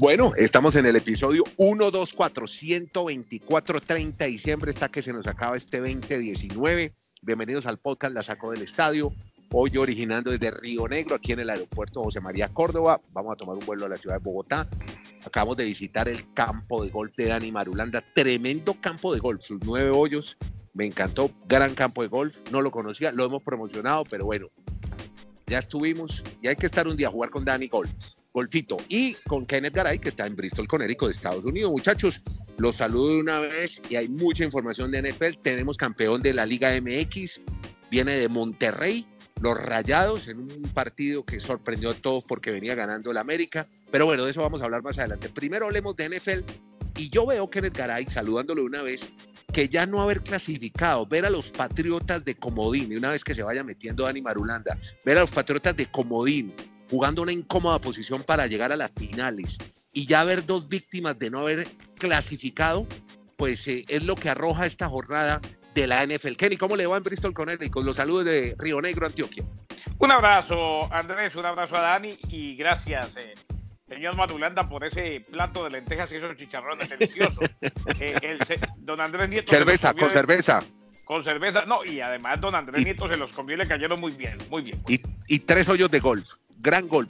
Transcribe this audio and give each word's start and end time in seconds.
Bueno, 0.00 0.32
estamos 0.34 0.76
en 0.76 0.86
el 0.86 0.96
episodio 0.96 1.44
124, 1.58 2.48
124, 2.48 3.80
30 3.82 4.24
de 4.24 4.30
diciembre, 4.30 4.70
está 4.70 4.88
que 4.88 5.02
se 5.02 5.12
nos 5.12 5.26
acaba 5.26 5.58
este 5.58 5.78
2019. 5.78 6.94
Bienvenidos 7.20 7.66
al 7.66 7.76
podcast 7.76 8.14
La 8.14 8.22
Saco 8.22 8.50
del 8.50 8.62
Estadio. 8.62 9.12
Hoy 9.52 9.76
originando 9.76 10.30
desde 10.30 10.52
Río 10.52 10.88
Negro, 10.88 11.16
aquí 11.16 11.32
en 11.32 11.40
el 11.40 11.50
aeropuerto 11.50 12.00
José 12.00 12.22
María 12.22 12.48
Córdoba. 12.48 13.02
Vamos 13.12 13.34
a 13.34 13.36
tomar 13.36 13.58
un 13.58 13.66
vuelo 13.66 13.84
a 13.84 13.88
la 13.90 13.98
ciudad 13.98 14.16
de 14.16 14.22
Bogotá. 14.22 14.66
Acabamos 15.26 15.58
de 15.58 15.66
visitar 15.66 16.08
el 16.08 16.32
campo 16.32 16.82
de 16.82 16.88
golf 16.88 17.14
de 17.14 17.26
Dani 17.26 17.52
Marulanda. 17.52 18.02
Tremendo 18.14 18.80
campo 18.80 19.12
de 19.12 19.20
golf, 19.20 19.42
sus 19.42 19.60
nueve 19.66 19.90
hoyos. 19.90 20.38
Me 20.72 20.86
encantó, 20.86 21.30
gran 21.46 21.74
campo 21.74 22.00
de 22.00 22.08
golf. 22.08 22.38
No 22.50 22.62
lo 22.62 22.70
conocía, 22.70 23.12
lo 23.12 23.26
hemos 23.26 23.42
promocionado, 23.42 24.04
pero 24.08 24.24
bueno, 24.24 24.48
ya 25.46 25.58
estuvimos 25.58 26.24
y 26.40 26.48
hay 26.48 26.56
que 26.56 26.64
estar 26.64 26.88
un 26.88 26.96
día 26.96 27.08
a 27.08 27.10
jugar 27.10 27.28
con 27.28 27.44
Dani 27.44 27.68
Golf. 27.68 27.90
Golfito. 28.32 28.76
Y 28.88 29.14
con 29.26 29.46
Kenneth 29.46 29.74
Garay, 29.74 29.98
que 29.98 30.10
está 30.10 30.26
en 30.26 30.36
Bristol, 30.36 30.68
Connecticut, 30.68 31.08
de 31.08 31.14
Estados 31.14 31.44
Unidos. 31.44 31.70
Muchachos, 31.70 32.22
los 32.58 32.76
saludo 32.76 33.14
de 33.14 33.20
una 33.20 33.40
vez 33.40 33.80
y 33.88 33.96
hay 33.96 34.08
mucha 34.08 34.44
información 34.44 34.90
de 34.90 35.10
NFL. 35.10 35.40
Tenemos 35.42 35.76
campeón 35.76 36.22
de 36.22 36.34
la 36.34 36.46
Liga 36.46 36.70
MX, 36.80 37.40
viene 37.90 38.16
de 38.16 38.28
Monterrey, 38.28 39.06
los 39.40 39.60
Rayados, 39.60 40.28
en 40.28 40.38
un 40.38 40.62
partido 40.74 41.24
que 41.24 41.40
sorprendió 41.40 41.90
a 41.90 41.94
todos 41.94 42.24
porque 42.24 42.50
venía 42.50 42.74
ganando 42.74 43.10
el 43.10 43.16
América. 43.16 43.66
Pero 43.90 44.06
bueno, 44.06 44.24
de 44.24 44.30
eso 44.30 44.42
vamos 44.42 44.62
a 44.62 44.66
hablar 44.66 44.82
más 44.82 44.98
adelante. 44.98 45.28
Primero 45.28 45.66
hablemos 45.66 45.96
de 45.96 46.08
NFL. 46.08 46.44
Y 46.96 47.08
yo 47.08 47.24
veo 47.26 47.48
Kenneth 47.48 47.76
Garay, 47.76 48.06
saludándolo 48.06 48.62
de 48.62 48.66
una 48.66 48.82
vez, 48.82 49.08
que 49.52 49.68
ya 49.68 49.86
no 49.86 50.02
haber 50.02 50.22
clasificado, 50.22 51.06
ver 51.06 51.24
a 51.24 51.30
los 51.30 51.50
Patriotas 51.50 52.24
de 52.24 52.34
Comodín, 52.34 52.92
y 52.92 52.96
una 52.96 53.10
vez 53.10 53.24
que 53.24 53.34
se 53.34 53.42
vaya 53.42 53.64
metiendo 53.64 54.04
Dani 54.04 54.20
Marulanda, 54.20 54.78
ver 55.04 55.18
a 55.18 55.22
los 55.22 55.30
Patriotas 55.30 55.76
de 55.76 55.86
Comodín, 55.86 56.52
jugando 56.90 57.22
una 57.22 57.32
incómoda 57.32 57.78
posición 57.78 58.24
para 58.24 58.48
llegar 58.48 58.72
a 58.72 58.76
las 58.76 58.90
finales 58.90 59.56
y 59.92 60.06
ya 60.06 60.24
ver 60.24 60.44
dos 60.44 60.68
víctimas 60.68 61.18
de 61.18 61.30
no 61.30 61.38
haber 61.38 61.66
clasificado, 61.98 62.86
pues 63.36 63.66
eh, 63.68 63.84
es 63.88 64.04
lo 64.04 64.16
que 64.16 64.28
arroja 64.28 64.66
esta 64.66 64.88
jornada 64.88 65.40
de 65.74 65.86
la 65.86 66.04
NFL. 66.04 66.34
Kenny, 66.34 66.56
¿cómo 66.56 66.74
le 66.74 66.86
va 66.86 66.96
en 66.96 67.04
Bristol 67.04 67.32
con 67.32 67.48
Con 67.70 67.86
los 67.86 67.96
saludos 67.96 68.24
de 68.24 68.56
Río 68.58 68.80
Negro, 68.80 69.06
Antioquia. 69.06 69.44
Un 69.98 70.10
abrazo, 70.10 70.92
Andrés, 70.92 71.36
un 71.36 71.46
abrazo 71.46 71.76
a 71.76 71.82
Dani 71.82 72.18
y 72.28 72.56
gracias, 72.56 73.16
eh, 73.16 73.34
señor 73.86 74.16
Madulanda, 74.16 74.68
por 74.68 74.84
ese 74.84 75.22
plato 75.30 75.64
de 75.64 75.70
lentejas 75.70 76.10
y 76.10 76.16
esos 76.16 76.36
chicharrones 76.36 76.88
deliciosos. 76.88 77.48
Eh, 78.00 78.38
don 78.78 79.00
Andrés 79.00 79.28
Nieto. 79.28 79.50
Cerveza, 79.50 79.92
con 79.92 80.10
cerveza. 80.10 80.62
Con 81.04 81.22
cerveza, 81.22 81.64
no, 81.66 81.84
y 81.84 82.00
además 82.00 82.40
don 82.40 82.54
Andrés 82.54 82.84
Nieto 82.84 83.08
se 83.08 83.16
los 83.16 83.32
comió 83.32 83.56
y 83.56 83.58
le 83.58 83.68
cayeron 83.68 84.00
muy 84.00 84.12
bien, 84.12 84.38
muy 84.48 84.62
bien. 84.62 84.82
y, 84.88 85.00
y 85.28 85.40
tres 85.40 85.68
hoyos 85.68 85.90
de 85.90 86.00
golf 86.00 86.34
gran 86.60 86.88
gol. 86.88 87.06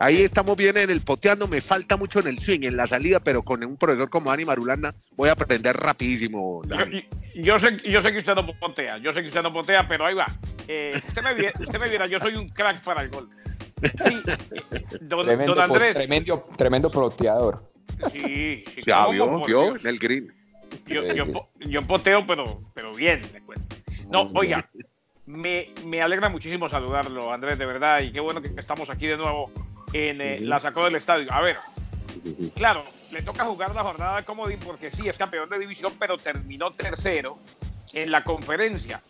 Ahí 0.00 0.22
estamos 0.22 0.56
bien 0.56 0.76
en 0.76 0.90
el 0.90 1.00
poteando, 1.00 1.48
me 1.48 1.60
falta 1.60 1.96
mucho 1.96 2.20
en 2.20 2.28
el 2.28 2.38
swing, 2.38 2.60
en 2.62 2.76
la 2.76 2.86
salida, 2.86 3.18
pero 3.18 3.42
con 3.42 3.64
un 3.64 3.76
profesor 3.76 4.08
como 4.08 4.30
Dani 4.30 4.44
Marulanda 4.44 4.94
voy 5.16 5.28
a 5.28 5.32
aprender 5.32 5.76
rapidísimo. 5.76 6.62
Yo, 7.34 7.58
sé, 7.58 7.78
yo 7.84 8.00
sé 8.00 8.12
que 8.12 8.18
usted 8.18 8.34
no 8.36 8.46
potea, 8.46 8.98
yo 8.98 9.12
sé 9.12 9.22
que 9.22 9.28
usted 9.28 9.42
no 9.42 9.52
potea, 9.52 9.88
pero 9.88 10.06
ahí 10.06 10.14
va. 10.14 10.26
Eh, 10.68 11.00
usted, 11.08 11.22
me, 11.22 11.64
usted 11.64 11.80
me 11.80 11.88
viera, 11.88 12.06
yo 12.06 12.20
soy 12.20 12.36
un 12.36 12.48
crack 12.48 12.82
para 12.84 13.02
el 13.02 13.10
gol. 13.10 13.28
Sí, 13.82 14.22
don, 15.00 15.24
tremendo, 15.24 15.60
Andrés. 15.60 15.94
Tremendo, 15.94 16.48
tremendo 16.56 16.90
proteador. 16.90 17.64
Sí, 18.12 18.64
sí. 18.74 18.82
Ya 18.86 19.08
vio, 19.08 19.44
vio 19.44 19.76
en 19.76 19.86
el 19.86 19.98
green. 19.98 20.32
Yo, 20.86 21.02
yo, 21.02 21.48
yo, 21.60 21.82
poteo, 21.82 22.26
pero, 22.26 22.56
pero 22.74 22.94
bien, 22.94 23.22
le 23.32 23.40
cuento. 23.40 23.76
No, 24.10 24.30
oiga, 24.34 24.68
me, 25.28 25.68
me, 25.84 26.00
alegra 26.00 26.30
muchísimo 26.30 26.68
saludarlo, 26.68 27.32
Andrés, 27.32 27.58
de 27.58 27.66
verdad, 27.66 28.00
y 28.00 28.10
qué 28.12 28.20
bueno 28.20 28.40
que 28.40 28.48
estamos 28.56 28.88
aquí 28.88 29.06
de 29.06 29.18
nuevo 29.18 29.52
en 29.92 30.20
eh, 30.20 30.40
la 30.40 30.58
sacó 30.58 30.84
del 30.84 30.94
estadio. 30.94 31.30
A 31.30 31.42
ver, 31.42 31.58
claro, 32.54 32.84
le 33.10 33.22
toca 33.22 33.44
jugar 33.44 33.74
la 33.74 33.82
jornada 33.82 34.22
comodín 34.24 34.58
porque 34.58 34.90
sí, 34.90 35.06
es 35.06 35.18
campeón 35.18 35.50
de 35.50 35.58
división, 35.58 35.92
pero 35.98 36.16
terminó 36.16 36.70
tercero 36.70 37.38
en 37.94 38.10
la 38.10 38.24
conferencia. 38.24 39.02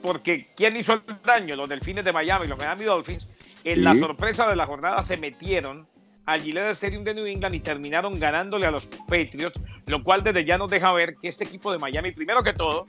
Porque 0.00 0.46
¿quién 0.56 0.76
hizo 0.76 0.94
el 0.94 1.02
daño? 1.24 1.54
Los 1.54 1.68
Delfines 1.68 2.04
de 2.04 2.12
Miami, 2.12 2.46
los 2.46 2.58
Miami 2.58 2.84
Dolphins, 2.84 3.26
en 3.62 3.84
la 3.84 3.94
sorpresa 3.94 4.48
de 4.48 4.56
la 4.56 4.64
jornada 4.64 5.02
se 5.02 5.18
metieron 5.18 5.86
al 6.24 6.40
Gillette 6.40 6.72
Stadium 6.72 7.04
de 7.04 7.14
New 7.14 7.26
England 7.26 7.54
y 7.54 7.60
terminaron 7.60 8.18
ganándole 8.18 8.66
a 8.66 8.70
los 8.70 8.86
Patriots, 8.86 9.60
lo 9.86 10.02
cual 10.02 10.22
desde 10.22 10.44
ya 10.44 10.58
nos 10.58 10.70
deja 10.70 10.92
ver 10.92 11.16
que 11.16 11.28
este 11.28 11.44
equipo 11.44 11.70
de 11.72 11.78
Miami, 11.78 12.12
primero 12.12 12.42
que 12.42 12.52
todo, 12.52 12.86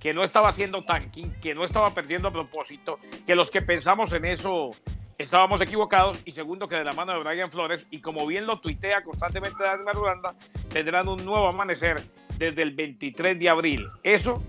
que 0.00 0.14
no 0.14 0.24
estaba 0.24 0.48
haciendo 0.48 0.82
tanking, 0.82 1.32
que 1.40 1.54
no 1.54 1.64
estaba 1.64 1.94
perdiendo 1.94 2.28
a 2.28 2.32
propósito, 2.32 2.98
que 3.26 3.34
los 3.34 3.50
que 3.50 3.62
pensamos 3.62 4.12
en 4.12 4.24
eso 4.24 4.70
estábamos 5.18 5.60
equivocados 5.60 6.18
y 6.24 6.32
segundo 6.32 6.66
que 6.66 6.76
de 6.76 6.84
la 6.84 6.92
mano 6.92 7.12
de 7.12 7.22
Brian 7.22 7.50
Flores 7.50 7.86
y 7.90 8.00
como 8.00 8.26
bien 8.26 8.46
lo 8.46 8.58
tuitea 8.58 9.04
constantemente 9.04 9.62
Daniel 9.62 9.94
Rulanda, 9.94 10.34
tendrán 10.70 11.08
un 11.08 11.22
nuevo 11.24 11.46
amanecer 11.46 12.02
desde 12.38 12.62
el 12.62 12.72
23 12.72 13.38
de 13.38 13.48
abril. 13.50 13.86
Eso 14.02 14.42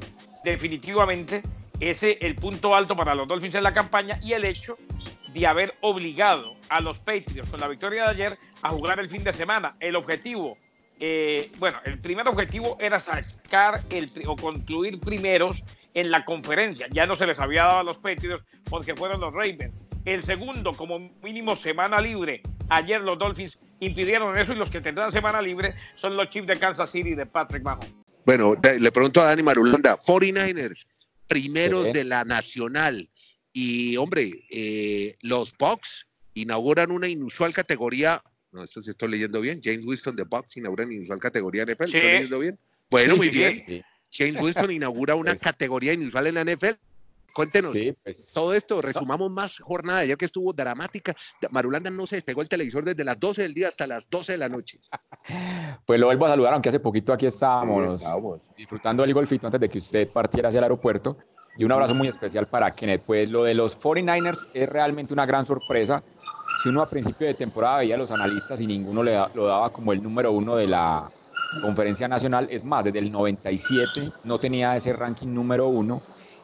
definitivamente 0.45 1.43
es 1.81 2.03
el 2.03 2.35
punto 2.35 2.73
alto 2.73 2.95
para 2.95 3.13
los 3.13 3.27
Dolphins 3.27 3.55
en 3.55 3.63
la 3.63 3.73
campaña 3.73 4.17
y 4.21 4.31
el 4.31 4.45
hecho 4.45 4.77
de 5.33 5.47
haber 5.47 5.75
obligado 5.81 6.55
a 6.69 6.79
los 6.79 6.99
Patriots 6.99 7.49
con 7.49 7.59
la 7.59 7.67
victoria 7.67 8.03
de 8.03 8.09
ayer 8.09 8.37
a 8.61 8.69
jugar 8.69 8.99
el 8.99 9.09
fin 9.09 9.23
de 9.23 9.33
semana. 9.33 9.75
El 9.79 9.97
objetivo 9.97 10.57
eh, 11.03 11.51
bueno, 11.57 11.79
el 11.83 11.97
primer 11.97 12.27
objetivo 12.27 12.77
era 12.79 12.99
sacar 12.99 13.81
el, 13.89 14.07
o 14.27 14.35
concluir 14.35 14.99
primeros 14.99 15.63
en 15.95 16.11
la 16.11 16.23
conferencia. 16.23 16.87
Ya 16.91 17.07
no 17.07 17.15
se 17.15 17.25
les 17.25 17.39
había 17.39 17.63
dado 17.63 17.79
a 17.79 17.83
los 17.83 17.97
Patriots 17.97 18.45
porque 18.69 18.95
fueron 18.95 19.19
los 19.19 19.33
Ravens. 19.33 19.73
El 20.05 20.23
segundo, 20.23 20.73
como 20.73 20.99
mínimo, 21.23 21.55
semana 21.55 21.99
libre. 21.99 22.43
Ayer 22.69 23.01
los 23.01 23.17
Dolphins 23.17 23.57
impidieron 23.79 24.37
eso 24.37 24.53
y 24.53 24.57
los 24.57 24.69
que 24.69 24.79
tendrán 24.79 25.11
semana 25.11 25.41
libre 25.41 25.73
son 25.95 26.15
los 26.15 26.29
Chiefs 26.29 26.47
de 26.47 26.59
Kansas 26.59 26.91
City 26.91 27.15
de 27.15 27.25
Patrick 27.25 27.63
Mahomes. 27.63 27.91
Bueno, 28.23 28.55
le 28.79 28.91
pregunto 28.91 29.21
a 29.21 29.25
Dani 29.25 29.41
Marulanda, 29.41 29.97
49ers, 29.97 30.85
primeros 31.27 31.91
de 31.91 32.03
la 32.03 32.23
Nacional. 32.23 33.09
Y 33.53 33.97
hombre, 33.97 34.45
eh, 34.51 35.15
los 35.21 35.57
Bucks 35.57 36.05
inauguran 36.35 36.91
una 36.91 37.07
inusual 37.07 37.53
categoría 37.53 38.23
no, 38.51 38.63
esto 38.63 38.81
sí 38.81 38.89
estoy 38.89 39.09
leyendo 39.09 39.39
bien. 39.39 39.61
James 39.63 39.85
Winston 39.85 40.15
de 40.15 40.23
Bucks 40.23 40.57
inaugura 40.57 40.85
una 40.85 40.93
inusual 40.93 41.19
categoría 41.19 41.63
NFL. 41.63 41.83
¿Estoy 41.83 42.01
leyendo 42.01 42.39
bien? 42.39 42.59
Bueno, 42.89 43.15
muy 43.15 43.29
bien. 43.29 43.61
James 44.11 44.41
Winston 44.41 44.71
inaugura 44.71 45.15
una 45.15 45.31
pues 45.31 45.41
categoría 45.41 45.93
inusual 45.93 46.27
en 46.27 46.35
la 46.35 46.43
NFL. 46.43 46.75
Cuéntenos 47.33 47.73
pues 48.03 48.33
todo 48.33 48.53
esto, 48.53 48.81
resumamos 48.81 49.31
más 49.31 49.59
jornada 49.59 50.03
ya 50.03 50.15
que 50.17 50.25
estuvo 50.25 50.51
dramática. 50.51 51.15
Marulanda 51.49 51.89
no 51.89 52.05
se 52.05 52.17
despegó 52.17 52.41
el 52.41 52.49
televisor 52.49 52.83
desde 52.83 53.05
las 53.05 53.17
12 53.19 53.43
del 53.43 53.53
día 53.53 53.69
hasta 53.69 53.87
las 53.87 54.09
12 54.09 54.33
de 54.33 54.37
la 54.37 54.49
noche. 54.49 54.79
Pues 55.85 55.99
lo 55.99 56.07
vuelvo 56.07 56.25
a 56.25 56.29
saludar, 56.29 56.53
aunque 56.53 56.69
hace 56.69 56.79
poquito 56.79 57.13
aquí 57.13 57.25
estábamos 57.25 58.01
disfrutando 58.57 59.03
del 59.03 59.13
golfito 59.13 59.47
antes 59.47 59.59
de 59.59 59.69
que 59.69 59.77
usted 59.77 60.09
partiera 60.09 60.47
hacia 60.49 60.59
el 60.59 60.63
aeropuerto. 60.63 61.17
Y 61.57 61.63
un 61.63 61.71
abrazo 61.71 61.93
muy 61.93 62.07
especial 62.07 62.47
para 62.47 62.71
Kenneth. 62.73 63.03
Pues 63.05 63.29
lo 63.29 63.43
de 63.43 63.53
los 63.53 63.79
49ers 63.79 64.47
es 64.53 64.69
realmente 64.69 65.13
una 65.13 65.25
gran 65.25 65.45
sorpresa 65.45 66.03
si 66.61 66.69
uno 66.69 66.83
a 66.83 66.89
principio 66.89 67.25
de 67.25 67.33
temporada 67.33 67.79
veía 67.79 67.95
a 67.95 67.97
los 67.97 68.11
analistas 68.11 68.61
y 68.61 68.67
ninguno 68.67 69.01
le 69.01 69.17
lo 69.33 69.47
daba 69.47 69.71
como 69.71 69.93
el 69.93 70.03
número 70.03 70.31
uno 70.31 70.55
de 70.55 70.67
la 70.67 71.09
conferencia 71.59 72.07
nacional, 72.07 72.47
es 72.51 72.63
más, 72.63 72.85
desde 72.85 72.99
el 72.99 73.11
97 73.11 74.11
no 74.25 74.39
tenía 74.39 74.75
ese 74.75 74.93
ranking 74.93 75.27
número 75.27 75.67
uno. 75.67 76.01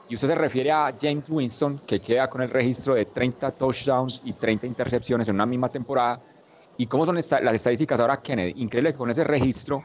Y 0.09 0.15
usted 0.15 0.29
se 0.29 0.35
refiere 0.35 0.71
a 0.71 0.91
James 0.99 1.29
Winston, 1.29 1.81
que 1.85 1.99
queda 1.99 2.29
con 2.29 2.41
el 2.41 2.49
registro 2.49 2.95
de 2.95 3.05
30 3.05 3.51
touchdowns 3.51 4.21
y 4.25 4.33
30 4.33 4.65
intercepciones 4.65 5.27
en 5.27 5.35
una 5.35 5.45
misma 5.45 5.69
temporada. 5.69 6.19
¿Y 6.77 6.87
cómo 6.87 7.05
son 7.05 7.15
las 7.15 7.31
estadísticas 7.31 7.99
ahora, 7.99 8.21
Kennedy? 8.21 8.53
Increíble 8.61 8.93
que 8.93 8.97
con 8.97 9.09
ese 9.11 9.23
registro 9.23 9.83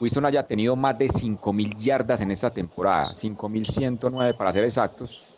Winston 0.00 0.26
haya 0.26 0.46
tenido 0.46 0.76
más 0.76 0.96
de 0.96 1.06
5.000 1.06 1.76
yardas 1.76 2.20
en 2.20 2.30
esta 2.30 2.50
temporada, 2.50 3.04
5.109 3.06 4.36
para 4.36 4.52
ser 4.52 4.64
exactos 4.64 5.31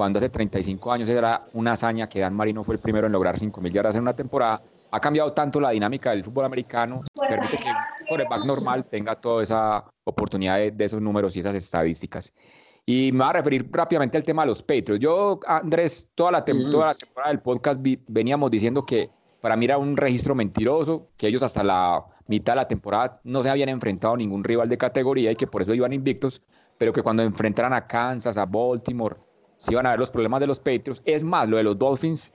cuando 0.00 0.18
hace 0.18 0.30
35 0.30 0.92
años 0.92 1.10
era 1.10 1.44
una 1.52 1.72
hazaña 1.72 2.08
que 2.08 2.20
Dan 2.20 2.34
Marino 2.34 2.64
fue 2.64 2.76
el 2.76 2.80
primero 2.80 3.06
en 3.06 3.12
lograr 3.12 3.36
5.000 3.36 3.70
yardas 3.70 3.96
en 3.96 4.00
una 4.00 4.16
temporada. 4.16 4.62
Ha 4.90 4.98
cambiado 4.98 5.34
tanto 5.34 5.60
la 5.60 5.72
dinámica 5.72 6.12
del 6.12 6.24
fútbol 6.24 6.46
americano, 6.46 7.02
permite 7.28 7.58
que 7.58 7.68
un 7.68 8.06
quarterback 8.08 8.46
normal 8.46 8.86
tenga 8.86 9.14
toda 9.16 9.42
esa 9.42 9.84
oportunidad 10.04 10.56
de, 10.72 10.84
esos 10.86 11.02
números 11.02 11.36
y 11.36 11.40
esas 11.40 11.54
estadísticas. 11.54 12.32
Y 12.86 13.12
me 13.12 13.18
voy 13.18 13.28
a 13.28 13.32
referir 13.34 13.68
rápidamente 13.70 14.16
al 14.16 14.24
tema 14.24 14.40
de 14.40 14.48
los 14.48 14.62
Patriots. 14.62 15.00
Yo, 15.00 15.38
Andrés, 15.46 16.08
toda 16.14 16.32
la, 16.32 16.46
toda 16.46 16.86
la 16.86 16.94
temporada 16.94 17.32
del 17.32 17.40
podcast 17.40 17.78
veníamos 18.08 18.50
diciendo 18.50 18.86
que 18.86 19.10
para 19.42 19.54
mí 19.54 19.66
era 19.66 19.76
un 19.76 19.98
registro 19.98 20.34
mentiroso, 20.34 21.08
que 21.18 21.26
ellos 21.26 21.42
hasta 21.42 21.62
la 21.62 22.02
mitad 22.26 22.54
de 22.54 22.60
la 22.60 22.68
temporada 22.68 23.20
no 23.24 23.42
se 23.42 23.50
habían 23.50 23.68
enfrentado 23.68 24.14
a 24.14 24.16
ningún 24.16 24.44
rival 24.44 24.70
de 24.70 24.78
categoría 24.78 25.30
y 25.30 25.36
que 25.36 25.46
por 25.46 25.60
eso 25.60 25.74
iban 25.74 25.92
invictos, 25.92 26.40
pero 26.78 26.90
que 26.90 27.02
cuando 27.02 27.22
enfrentaran 27.22 27.74
a 27.74 27.86
Kansas, 27.86 28.38
a 28.38 28.46
Baltimore, 28.46 29.16
si 29.60 29.74
van 29.74 29.86
a 29.86 29.90
ver 29.90 29.98
los 29.98 30.10
problemas 30.10 30.40
de 30.40 30.46
los 30.46 30.58
Patriots. 30.58 31.02
Es 31.04 31.22
más, 31.22 31.48
lo 31.48 31.58
de 31.58 31.62
los 31.62 31.78
Dolphins 31.78 32.32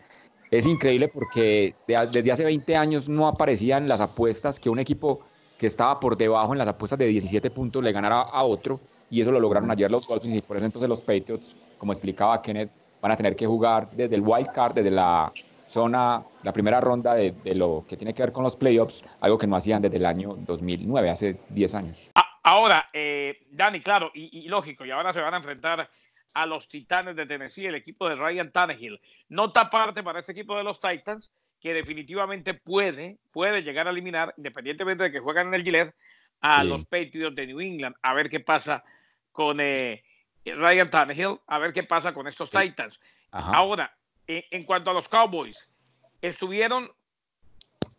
es 0.52 0.68
increíble 0.68 1.08
porque 1.08 1.74
desde 1.88 2.32
hace 2.32 2.46
20 2.46 2.76
años 2.78 3.10
no 3.10 3.28
aparecían 3.28 3.88
las 3.88 4.00
apuestas 4.00 4.60
que 4.60 4.70
un 4.70 4.78
equipo 4.80 5.22
que 5.58 5.66
estaba 5.66 6.00
por 6.00 6.16
debajo 6.16 6.54
en 6.54 6.60
las 6.60 6.68
apuestas 6.68 7.00
de 7.00 7.08
17 7.08 7.50
puntos 7.50 7.84
le 7.84 7.92
ganara 7.92 8.22
a 8.22 8.44
otro 8.44 8.80
y 9.10 9.22
eso 9.22 9.32
lo 9.32 9.40
lograron 9.40 9.72
ayer 9.72 9.90
los 9.90 10.08
Dolphins 10.08 10.38
y 10.38 10.42
por 10.42 10.58
eso 10.58 10.66
entonces 10.66 10.88
los 10.88 11.02
Patriots, 11.02 11.58
como 11.80 11.94
explicaba 11.94 12.42
Kenneth, 12.42 12.72
van 13.02 13.12
a 13.12 13.18
tener 13.18 13.36
que 13.36 13.48
jugar 13.48 13.90
desde 13.92 14.16
el 14.16 14.22
wild 14.22 14.52
card, 14.52 14.76
desde 14.76 14.92
la 14.92 15.32
zona, 15.66 16.24
la 16.44 16.54
primera 16.54 16.80
ronda 16.80 17.16
de, 17.16 17.34
lo 17.56 17.86
que 17.88 17.98
tiene 17.98 18.14
que 18.14 18.22
ver 18.22 18.32
con 18.32 18.44
los 18.44 18.56
playoffs, 18.56 19.04
algo 19.22 19.38
que 19.40 19.48
no 19.48 19.56
hacían 19.56 19.82
desde 19.82 19.98
el 19.98 20.06
año 20.06 20.36
2009, 20.46 21.10
hace 21.10 21.40
10 21.50 21.76
años. 21.76 22.12
Ahora, 22.44 22.86
eh, 22.94 23.40
Dani, 23.50 23.82
claro, 23.82 24.12
y, 24.14 24.48
lógico, 24.48 24.86
y 24.86 24.92
ahora 24.92 25.12
se 25.12 25.22
van 25.22 25.34
a 25.34 25.38
enfrentar 25.38 25.90
a 26.34 26.46
los 26.46 26.68
Titanes 26.68 27.16
de 27.16 27.26
Tennessee, 27.26 27.66
el 27.66 27.76
equipo 27.76 28.10
de 28.10 28.16
Ryan 28.16 28.52
Tannehill. 28.52 29.00
Nota 29.30 29.62
aparte 29.62 30.04
para 30.04 30.20
este 30.20 30.32
equipo 30.32 30.58
de 30.58 30.64
los 30.64 30.80
Titans, 30.80 31.30
que 31.60 31.74
definitivamente 31.74 32.54
puede, 32.54 33.18
puede 33.32 33.64
llegar 33.64 33.88
a 33.88 33.92
eliminar, 33.92 34.34
independientemente 34.38 35.06
de 35.06 35.12
que 35.12 35.20
juegan 35.20 35.48
en 35.48 35.54
el 35.56 35.64
Gillette, 35.64 35.96
a 36.42 36.64
los 36.64 36.86
Patriots 36.86 37.36
de 37.36 37.48
New 37.48 37.60
England. 37.60 37.96
A 38.02 38.14
ver 38.14 38.30
qué 38.30 38.40
pasa 38.40 38.84
con 39.32 39.60
eh, 39.60 40.04
Ryan 40.46 40.90
Tannehill, 40.90 41.40
a 41.48 41.60
ver 41.60 41.74
qué 41.74 41.84
pasa 41.84 42.14
con 42.14 42.28
estos 42.28 42.50
Titans. 42.50 43.00
Ahora, 43.32 43.94
en, 44.28 44.64
cuanto 44.64 44.92
a 44.92 44.94
los 44.94 45.10
Cowboys, 45.10 45.68
estuvieron 46.22 46.90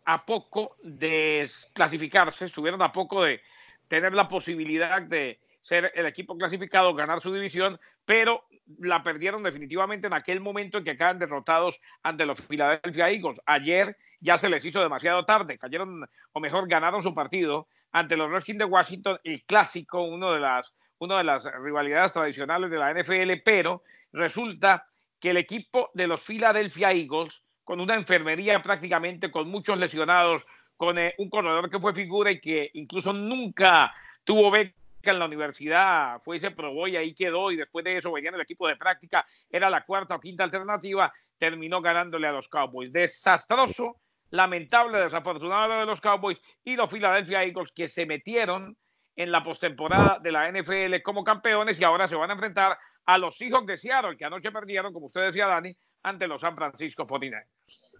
a 0.05 0.25
poco 0.25 0.75
de 0.81 1.49
clasificarse, 1.73 2.45
estuvieron 2.45 2.81
a 2.81 2.91
poco 2.91 3.23
de 3.23 3.41
tener 3.87 4.13
la 4.13 4.27
posibilidad 4.27 5.01
de 5.01 5.39
ser 5.67 5.91
el 5.95 6.05
equipo 6.05 6.37
clasificado, 6.37 6.95
ganar 6.95 7.19
su 7.19 7.33
división, 7.33 7.77
pero 8.05 8.45
la 8.79 9.03
perdieron 9.03 9.43
definitivamente 9.43 10.07
en 10.07 10.13
aquel 10.13 10.39
momento 10.39 10.77
en 10.77 10.85
que 10.85 10.95
quedan 10.95 11.19
derrotados 11.19 11.81
ante 12.03 12.25
los 12.25 12.39
Philadelphia 12.39 13.09
Eagles. 13.09 13.41
Ayer 13.45 13.97
ya 14.21 14.37
se 14.37 14.47
les 14.47 14.63
hizo 14.63 14.79
demasiado 14.79 15.25
tarde, 15.25 15.57
cayeron, 15.57 16.07
o 16.31 16.39
mejor, 16.39 16.69
ganaron 16.69 17.03
su 17.03 17.13
partido 17.13 17.67
ante 17.91 18.15
los 18.15 18.31
Redskins 18.31 18.59
de 18.59 18.63
Washington, 18.63 19.19
el 19.25 19.43
clásico, 19.43 20.03
uno 20.03 20.31
de 20.31 20.39
las, 20.39 20.73
una 20.99 21.17
de 21.17 21.25
las 21.25 21.43
rivalidades 21.61 22.13
tradicionales 22.13 22.71
de 22.71 22.77
la 22.77 22.93
NFL, 22.93 23.41
pero 23.43 23.83
resulta 24.13 24.87
que 25.19 25.31
el 25.31 25.37
equipo 25.37 25.91
de 25.93 26.07
los 26.07 26.23
Philadelphia 26.23 26.93
Eagles, 26.93 27.41
con 27.65 27.81
una 27.81 27.95
enfermería 27.95 28.61
prácticamente, 28.61 29.29
con 29.29 29.49
muchos 29.49 29.77
lesionados, 29.77 30.45
con 30.77 30.97
eh, 30.97 31.13
un 31.17 31.29
corredor 31.29 31.69
que 31.69 31.79
fue 31.79 31.93
figura 31.93 32.31
y 32.31 32.39
que 32.39 32.69
incluso 32.75 33.11
nunca 33.11 33.93
tuvo 34.23 34.49
beca 34.49 34.73
en 35.03 35.19
la 35.19 35.25
universidad, 35.25 36.19
fue 36.21 36.37
y 36.37 36.39
se 36.39 36.51
probó 36.51 36.87
y 36.87 36.97
ahí 36.97 37.13
quedó 37.13 37.51
y 37.51 37.55
después 37.55 37.83
de 37.85 37.97
eso 37.97 38.11
venía 38.11 38.29
en 38.29 38.35
el 38.35 38.41
equipo 38.41 38.67
de 38.67 38.75
práctica, 38.75 39.25
era 39.49 39.69
la 39.69 39.85
cuarta 39.85 40.15
o 40.15 40.19
quinta 40.19 40.43
alternativa, 40.43 41.11
terminó 41.37 41.81
ganándole 41.81 42.27
a 42.27 42.31
los 42.31 42.49
Cowboys. 42.49 42.91
Desastroso, 42.91 43.97
lamentable, 44.31 44.99
desafortunado 44.99 45.79
de 45.79 45.85
los 45.85 46.01
Cowboys 46.01 46.41
y 46.63 46.75
los 46.75 46.91
Philadelphia 46.91 47.43
Eagles 47.43 47.71
que 47.71 47.87
se 47.87 48.05
metieron 48.05 48.77
en 49.15 49.31
la 49.31 49.41
postemporada 49.41 50.19
de 50.19 50.31
la 50.31 50.51
NFL 50.51 51.01
como 51.03 51.23
campeones 51.23 51.79
y 51.79 51.83
ahora 51.83 52.07
se 52.07 52.15
van 52.15 52.29
a 52.29 52.33
enfrentar 52.33 52.77
a 53.05 53.17
los 53.17 53.37
Seahawks 53.37 53.65
de 53.65 53.77
Seattle, 53.77 54.17
que 54.17 54.25
anoche 54.25 54.51
perdieron, 54.51 54.93
como 54.93 55.07
usted 55.07 55.21
decía, 55.21 55.47
Dani, 55.47 55.75
ante 56.03 56.27
los 56.27 56.41
San 56.41 56.55
Francisco 56.55 57.07
49ers. 57.07 57.45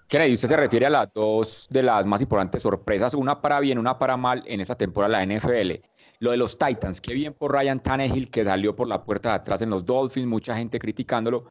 Kennedy, 0.08 0.34
usted 0.34 0.48
se 0.50 0.58
refiere 0.58 0.86
a 0.86 0.90
las 0.90 1.12
dos 1.14 1.68
de 1.70 1.84
las 1.84 2.06
más 2.06 2.22
importantes 2.22 2.62
sorpresas, 2.62 3.14
una 3.14 3.42
para 3.42 3.60
bien, 3.60 3.78
una 3.78 3.98
para 3.98 4.16
mal 4.16 4.44
en 4.46 4.62
esta 4.62 4.76
temporada 4.76 5.20
de 5.20 5.26
la 5.26 5.38
NFL. 5.38 5.72
Lo 6.20 6.32
de 6.32 6.38
los 6.38 6.58
Titans, 6.58 7.00
qué 7.00 7.14
bien 7.14 7.34
por 7.34 7.52
Ryan 7.52 7.80
Tannehill 7.80 8.32
que 8.32 8.44
salió 8.44 8.76
por 8.76 8.88
la 8.88 9.04
puerta 9.04 9.30
de 9.30 9.36
atrás 9.36 9.62
en 9.62 9.70
los 9.70 9.86
Dolphins, 9.86 10.28
mucha 10.28 10.56
gente 10.56 10.80
criticándolo, 10.80 11.48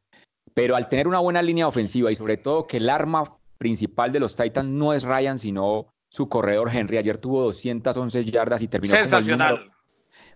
pero 0.53 0.75
al 0.75 0.89
tener 0.89 1.07
una 1.07 1.19
buena 1.19 1.41
línea 1.41 1.67
ofensiva 1.67 2.11
y 2.11 2.15
sobre 2.15 2.37
todo 2.37 2.67
que 2.67 2.77
el 2.77 2.89
arma 2.89 3.23
principal 3.57 4.11
de 4.11 4.19
los 4.19 4.35
Titans 4.35 4.69
no 4.69 4.93
es 4.93 5.03
Ryan, 5.03 5.37
sino 5.39 5.87
su 6.09 6.27
corredor 6.27 6.69
Henry. 6.73 6.97
Ayer 6.97 7.19
tuvo 7.19 7.43
211 7.43 8.23
yardas 8.25 8.61
y 8.61 8.67
terminó 8.67 8.95
Sensacional 8.95 9.71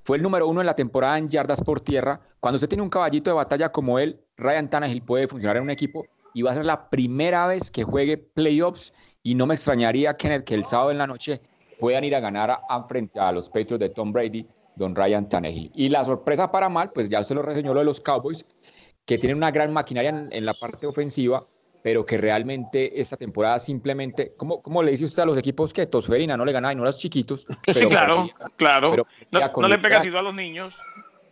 fue 0.03 0.17
el 0.17 0.23
número 0.23 0.47
uno 0.47 0.61
en 0.61 0.67
la 0.67 0.75
temporada 0.75 1.17
en 1.17 1.29
yardas 1.29 1.61
por 1.61 1.79
tierra. 1.79 2.19
Cuando 2.39 2.55
usted 2.55 2.69
tiene 2.69 2.81
un 2.81 2.89
caballito 2.89 3.29
de 3.29 3.35
batalla 3.35 3.71
como 3.71 3.99
él, 3.99 4.19
Ryan 4.37 4.69
Tannehill 4.69 5.03
puede 5.03 5.27
funcionar 5.27 5.57
en 5.57 5.63
un 5.63 5.69
equipo 5.69 6.05
y 6.33 6.41
va 6.41 6.51
a 6.51 6.55
ser 6.55 6.65
la 6.65 6.89
primera 6.89 7.45
vez 7.47 7.71
que 7.71 7.83
juegue 7.83 8.17
playoffs 8.17 8.93
y 9.23 9.35
no 9.35 9.45
me 9.45 9.53
extrañaría, 9.53 10.17
Kenneth, 10.17 10.43
que 10.43 10.55
el 10.55 10.65
sábado 10.65 10.91
en 10.91 10.97
la 10.97 11.07
noche 11.07 11.41
puedan 11.81 12.03
ir 12.03 12.15
a 12.15 12.19
ganar 12.19 12.61
a, 12.69 12.83
frente 12.83 13.19
a 13.19 13.31
los 13.31 13.49
Patriots 13.49 13.79
de 13.79 13.89
Tom 13.89 14.13
Brady, 14.13 14.47
don 14.75 14.95
Ryan 14.95 15.27
Tannehill. 15.27 15.71
Y 15.73 15.89
la 15.89 16.05
sorpresa 16.05 16.51
para 16.51 16.69
mal, 16.69 16.91
pues 16.91 17.09
ya 17.09 17.23
se 17.23 17.33
lo 17.33 17.41
reseñó 17.41 17.73
lo 17.73 17.79
de 17.79 17.87
los 17.87 17.99
Cowboys, 17.99 18.45
que 19.05 19.17
tienen 19.17 19.37
una 19.37 19.49
gran 19.49 19.73
maquinaria 19.73 20.27
en 20.31 20.45
la 20.45 20.53
parte 20.53 20.85
ofensiva, 20.85 21.41
pero 21.81 22.05
que 22.05 22.17
realmente 22.17 22.99
esta 23.01 23.17
temporada 23.17 23.57
simplemente, 23.57 24.35
¿cómo, 24.37 24.83
le 24.83 24.91
dice 24.91 25.05
usted 25.05 25.23
a 25.23 25.25
los 25.25 25.37
equipos 25.39 25.73
que 25.73 25.87
Tosferina 25.87 26.37
no 26.37 26.45
le 26.45 26.51
gana 26.51 26.71
y 26.71 26.75
no 26.75 26.83
a 26.83 26.85
los 26.85 26.99
chiquitos? 26.99 27.47
sí, 27.73 27.87
claro, 27.87 28.29
claro. 28.57 28.95
no, 29.31 29.67
le 29.67 29.79
pega 29.79 29.99
a 29.99 30.21
los 30.21 30.35
niños. 30.35 30.75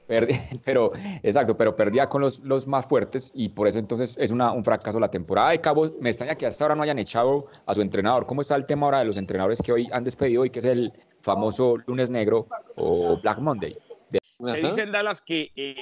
pero, 0.66 0.92
exacto, 1.24 1.56
pero 1.56 1.76
perdía 1.76 2.08
con 2.10 2.22
los, 2.22 2.40
los 2.40 2.68
más 2.68 2.86
fuertes 2.88 3.32
y 3.34 3.50
por 3.50 3.68
eso 3.68 3.80
entonces 3.80 4.18
es 4.20 4.32
una, 4.32 4.52
un 4.52 4.64
fracaso 4.64 5.00
la 5.00 5.12
temporada 5.12 5.52
de 5.52 5.62
Cabo. 5.62 5.90
Me 6.00 6.10
extraña 6.10 6.36
que 6.36 6.46
hasta 6.46 6.64
ahora 6.64 6.76
no 6.76 6.84
hayan 6.84 7.00
echado 7.00 7.48
a 7.66 7.74
su 7.74 7.82
entrenador. 7.82 8.26
¿Cómo 8.26 8.42
está 8.42 8.56
el 8.56 8.66
tema 8.66 8.88
ahora 8.88 9.00
de 9.00 9.06
los 9.06 9.18
entrenadores 9.18 9.62
que 9.62 9.72
hoy 9.72 9.88
han 9.92 10.04
despedido 10.04 10.46
y 10.46 10.50
que 10.50 10.60
es 10.60 10.66
el 10.66 10.92
famoso 11.22 11.78
lunes 11.86 12.10
negro 12.10 12.48
o 12.76 13.20
Black 13.22 13.40
Monday? 13.40 13.78
Se 14.44 14.58
dice 14.62 14.82
en 14.82 14.92
Dallas 14.92 15.22
que 15.22 15.52
eh, 15.56 15.76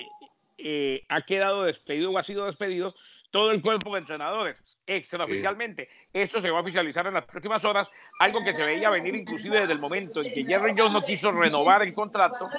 eh, 0.58 1.04
ha 1.10 1.22
quedado 1.22 1.64
despedido 1.64 2.12
o 2.12 2.18
ha 2.18 2.24
sido 2.24 2.46
despedido 2.46 2.96
todo 3.30 3.52
el 3.52 3.62
cuerpo 3.62 3.94
de 3.94 4.00
entrenadores, 4.00 4.58
extraoficialmente. 4.86 5.90
Esto 6.14 6.40
se 6.42 6.50
va 6.50 6.60
a 6.60 6.62
oficializar 6.62 7.06
en 7.08 7.14
las 7.14 7.26
próximas 7.26 7.64
horas, 7.66 7.90
algo 8.20 8.44
que 8.44 8.54
se 8.54 8.66
veía 8.66 8.90
venir 8.90 9.16
inclusive 9.16 9.60
desde 9.60 9.74
el 9.74 9.80
momento 9.80 10.22
en 10.22 10.32
que 10.34 10.46
Jerry 10.46 10.74
Jones 10.78 10.94
no 10.94 11.02
quiso 11.02 11.32
renovar 11.32 11.84
el 11.84 11.94
contrato 11.94 12.50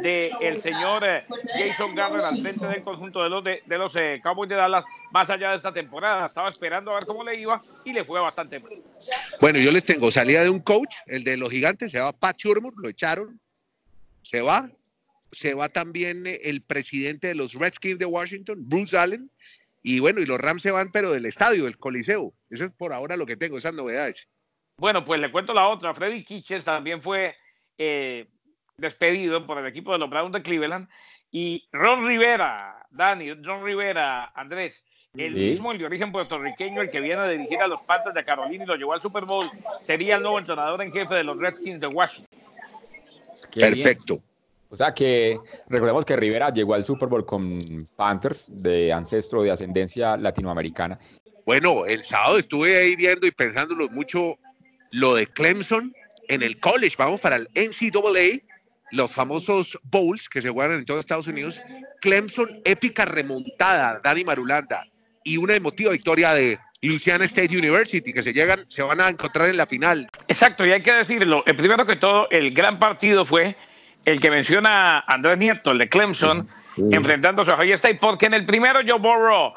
del 0.00 0.32
el 0.40 0.60
señor 0.60 1.04
eh, 1.04 1.24
Jason 1.58 1.94
Garner 1.94 2.22
al 2.22 2.36
frente 2.38 2.66
del 2.66 2.82
conjunto 2.82 3.22
de 3.22 3.28
los, 3.28 3.44
de, 3.44 3.62
los 3.68 3.94
eh, 3.96 4.20
Cowboys 4.22 4.48
de 4.48 4.56
Dallas 4.56 4.84
más 5.12 5.28
allá 5.28 5.50
de 5.50 5.56
esta 5.56 5.72
temporada. 5.72 6.26
Estaba 6.26 6.48
esperando 6.48 6.90
a 6.90 6.96
ver 6.96 7.04
cómo 7.06 7.22
le 7.22 7.36
iba 7.36 7.60
y 7.84 7.92
le 7.92 8.04
fue 8.04 8.20
bastante 8.20 8.58
mal. 8.58 8.72
Bueno, 9.40 9.58
yo 9.58 9.70
les 9.70 9.84
tengo 9.84 10.10
salida 10.10 10.42
de 10.42 10.50
un 10.50 10.60
coach, 10.60 10.94
el 11.06 11.22
de 11.22 11.36
los 11.36 11.50
gigantes, 11.50 11.92
se 11.92 11.98
llama 11.98 12.12
Pat 12.12 12.36
Shurmur, 12.38 12.72
lo 12.76 12.88
echaron, 12.88 13.40
se 14.22 14.40
va. 14.40 14.70
Se 15.32 15.52
va 15.52 15.68
también 15.68 16.26
eh, 16.28 16.40
el 16.44 16.62
presidente 16.62 17.26
de 17.26 17.34
los 17.34 17.54
Redskins 17.54 17.98
de 17.98 18.06
Washington, 18.06 18.56
Bruce 18.60 18.96
Allen, 18.96 19.30
y 19.86 20.00
bueno, 20.00 20.20
y 20.20 20.24
los 20.24 20.40
Rams 20.40 20.62
se 20.62 20.70
van, 20.70 20.90
pero 20.90 21.12
del 21.12 21.26
estadio, 21.26 21.64
del 21.64 21.76
Coliseo. 21.76 22.32
Eso 22.48 22.64
es 22.64 22.72
por 22.72 22.94
ahora 22.94 23.18
lo 23.18 23.26
que 23.26 23.36
tengo, 23.36 23.58
esas 23.58 23.74
novedades. 23.74 24.26
Bueno, 24.78 25.04
pues 25.04 25.20
le 25.20 25.30
cuento 25.30 25.52
la 25.52 25.68
otra. 25.68 25.94
Freddy 25.94 26.24
Kitchens 26.24 26.64
también 26.64 27.02
fue 27.02 27.36
eh, 27.76 28.26
despedido 28.78 29.46
por 29.46 29.58
el 29.58 29.66
equipo 29.66 29.92
de 29.92 29.98
los 29.98 30.08
Browns 30.08 30.32
de 30.32 30.42
Cleveland. 30.42 30.88
Y 31.30 31.68
Ron 31.70 32.06
Rivera, 32.06 32.86
Dani, 32.90 33.34
Ron 33.34 33.62
Rivera, 33.62 34.32
Andrés, 34.34 34.82
el 35.18 35.34
mismo, 35.34 35.70
el 35.70 35.78
de 35.78 35.84
origen 35.84 36.10
puertorriqueño, 36.10 36.80
el 36.80 36.90
que 36.90 37.00
viene 37.00 37.20
a 37.20 37.28
dirigir 37.28 37.60
a 37.60 37.68
los 37.68 37.82
Panthers 37.82 38.14
de 38.14 38.24
Carolina 38.24 38.64
y 38.64 38.66
lo 38.66 38.76
llevó 38.76 38.94
al 38.94 39.02
Super 39.02 39.26
Bowl, 39.26 39.50
sería 39.80 40.16
el 40.16 40.22
nuevo 40.22 40.38
entrenador 40.38 40.80
en 40.80 40.92
jefe 40.92 41.14
de 41.14 41.24
los 41.24 41.36
Redskins 41.36 41.78
de 41.78 41.88
Washington. 41.88 42.40
Perfecto. 43.52 44.22
O 44.74 44.76
sea 44.76 44.92
que 44.92 45.38
recordemos 45.68 46.04
que 46.04 46.16
Rivera 46.16 46.52
llegó 46.52 46.74
al 46.74 46.82
Super 46.82 47.08
Bowl 47.08 47.24
con 47.24 47.44
Panthers 47.94 48.50
de 48.60 48.92
ancestro 48.92 49.44
de 49.44 49.52
ascendencia 49.52 50.16
latinoamericana. 50.16 50.98
Bueno, 51.46 51.86
el 51.86 52.02
sábado 52.02 52.38
estuve 52.38 52.76
ahí 52.76 52.96
viendo 52.96 53.24
y 53.24 53.30
pensándolo 53.30 53.88
mucho 53.90 54.36
lo 54.90 55.14
de 55.14 55.28
Clemson 55.28 55.94
en 56.26 56.42
el 56.42 56.58
college. 56.58 56.96
Vamos 56.98 57.20
para 57.20 57.36
el 57.36 57.48
NCAA, 57.54 58.42
los 58.90 59.12
famosos 59.12 59.78
bowls 59.84 60.28
que 60.28 60.42
se 60.42 60.50
juegan 60.50 60.78
en 60.78 60.84
todo 60.84 60.98
Estados 60.98 61.28
Unidos. 61.28 61.62
Clemson, 62.00 62.60
épica 62.64 63.04
remontada, 63.04 64.00
Dani 64.02 64.24
Marulanda, 64.24 64.84
y 65.22 65.36
una 65.36 65.54
emotiva 65.54 65.92
victoria 65.92 66.34
de 66.34 66.58
Louisiana 66.82 67.26
State 67.26 67.56
University, 67.56 68.12
que 68.12 68.24
se 68.24 68.32
llegan, 68.32 68.64
se 68.66 68.82
van 68.82 69.00
a 69.00 69.08
encontrar 69.08 69.48
en 69.48 69.56
la 69.56 69.66
final. 69.66 70.08
Exacto, 70.26 70.66
y 70.66 70.72
hay 70.72 70.82
que 70.82 70.92
decirlo, 70.92 71.44
el 71.46 71.54
primero 71.54 71.86
que 71.86 71.94
todo, 71.94 72.28
el 72.30 72.52
gran 72.52 72.80
partido 72.80 73.24
fue 73.24 73.54
el 74.04 74.20
que 74.20 74.30
menciona 74.30 75.00
Andrés 75.00 75.38
Nieto, 75.38 75.70
el 75.70 75.78
de 75.78 75.88
Clemson, 75.88 76.48
enfrentándose 76.76 77.50
a 77.50 77.54
Ohio 77.54 77.74
State, 77.76 77.98
porque 78.00 78.26
en 78.26 78.34
el 78.34 78.44
primero 78.44 78.80
Joe 78.86 78.98
Burrow, 78.98 79.54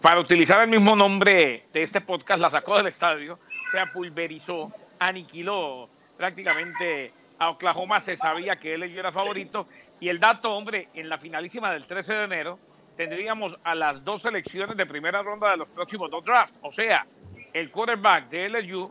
para 0.00 0.20
utilizar 0.20 0.60
el 0.60 0.68
mismo 0.68 0.94
nombre 0.94 1.64
de 1.72 1.82
este 1.82 2.00
podcast, 2.00 2.40
la 2.40 2.50
sacó 2.50 2.76
del 2.76 2.86
estadio, 2.86 3.38
se 3.72 3.78
pulverizó, 3.92 4.72
aniquiló 4.98 5.88
prácticamente 6.16 7.12
a 7.38 7.50
Oklahoma, 7.50 8.00
se 8.00 8.16
sabía 8.16 8.56
que 8.56 8.74
él 8.74 8.84
era 8.84 9.10
favorito, 9.10 9.66
y 10.00 10.08
el 10.08 10.20
dato, 10.20 10.54
hombre, 10.54 10.88
en 10.94 11.08
la 11.08 11.18
finalísima 11.18 11.72
del 11.72 11.86
13 11.86 12.14
de 12.14 12.24
enero, 12.24 12.58
tendríamos 12.96 13.58
a 13.64 13.74
las 13.74 14.04
dos 14.04 14.22
selecciones 14.22 14.76
de 14.76 14.86
primera 14.86 15.22
ronda 15.22 15.50
de 15.50 15.56
los 15.56 15.68
próximos 15.68 16.10
dos 16.10 16.24
drafts, 16.24 16.56
o 16.62 16.70
sea, 16.70 17.06
el 17.52 17.70
quarterback 17.70 18.28
de 18.28 18.48
LSU, 18.48 18.90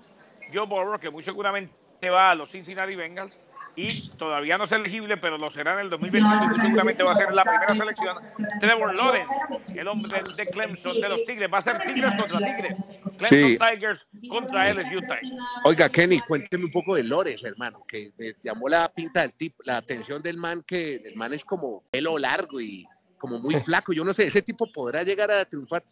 Joe 0.53 0.65
Burrow, 0.65 0.99
que 0.99 1.09
muy 1.09 1.23
seguramente 1.23 2.09
va 2.09 2.31
a 2.31 2.35
los 2.35 2.49
Cincinnati 2.49 2.95
Bengals, 2.95 3.33
y 3.75 4.09
todavía 4.17 4.57
no 4.57 4.65
es 4.65 4.71
elegible, 4.71 5.17
pero 5.17 5.37
lo 5.37 5.49
será 5.49 5.73
en 5.73 5.79
el 5.79 5.89
2021 5.89 6.55
y 6.55 6.59
seguramente 6.59 7.03
va 7.03 7.11
a 7.11 7.15
ser 7.15 7.33
la 7.33 7.43
primera 7.43 7.75
selección. 7.75 8.15
Trevor 8.59 8.95
Lawrence, 8.95 9.79
el 9.79 9.87
hombre 9.87 10.11
de, 10.11 10.45
Clemson, 10.45 10.91
de 11.01 11.09
los 11.09 11.25
Tigres, 11.25 11.49
va 11.51 11.57
a 11.57 11.61
ser 11.61 11.81
Tigres 11.83 12.13
contra 12.15 12.37
Tigres. 12.37 12.77
Clemson 13.17 13.69
Tigers 13.69 14.07
contra 14.29 14.73
LSU 14.73 15.01
Tigers. 15.01 15.31
Oiga, 15.63 15.89
Kenny, 15.89 16.19
cuénteme 16.19 16.65
un 16.65 16.71
poco 16.71 16.95
de 16.95 17.03
Lawrence, 17.03 17.47
hermano, 17.47 17.83
que 17.87 18.11
me 18.17 18.35
llamó 18.43 18.69
la 18.69 18.87
pinta 18.89 19.21
del 19.21 19.33
tipo, 19.33 19.63
la 19.65 19.77
atención 19.77 20.21
del 20.21 20.37
man, 20.37 20.63
que 20.63 20.95
el 20.95 21.15
man 21.15 21.33
es 21.33 21.43
como 21.43 21.83
pelo 21.91 22.17
largo 22.19 22.61
y 22.61 22.85
como 23.17 23.39
muy 23.39 23.55
flaco. 23.55 23.93
Yo 23.93 24.03
no 24.03 24.13
sé, 24.13 24.27
ese 24.27 24.41
tipo 24.41 24.71
podrá 24.71 25.01
llegar 25.03 25.31
a 25.31 25.45
triunfar. 25.45 25.83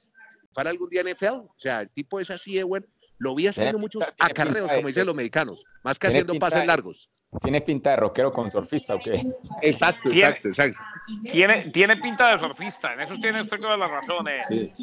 para 0.54 0.70
algún 0.70 0.90
día 0.90 1.02
NFL. 1.02 1.48
O 1.48 1.54
sea, 1.56 1.82
el 1.82 1.90
tipo 1.90 2.20
es 2.20 2.30
así 2.30 2.56
de 2.56 2.64
bueno. 2.64 2.86
Lo 3.22 3.36
vi 3.36 3.46
haciendo 3.46 3.78
muchos 3.78 4.12
acarreos, 4.18 4.72
como 4.72 4.88
dicen 4.88 5.06
los 5.06 5.14
americanos, 5.14 5.64
más 5.84 6.00
que 6.00 6.08
haciendo 6.08 6.34
pases 6.40 6.66
largos. 6.66 7.08
¿Tiene 7.44 7.62
pinta 7.62 7.92
de 7.92 7.98
rockero 7.98 8.34
con 8.34 8.50
surfista 8.50 8.96
o 8.96 9.00
qué? 9.00 9.14
Exacto, 9.62 10.10
exacto, 10.10 10.48
exacto. 10.48 10.80
Tiene, 11.32 11.70
tiene 11.70 11.98
pinta 11.98 12.32
de 12.32 12.40
surfista, 12.40 12.96
en 12.96 13.02
eso 13.02 13.14
tiene 13.22 13.44
usted 13.44 13.60
toda 13.60 13.78
la 13.78 13.88
razón, 13.88 14.28
eh, 14.28 14.74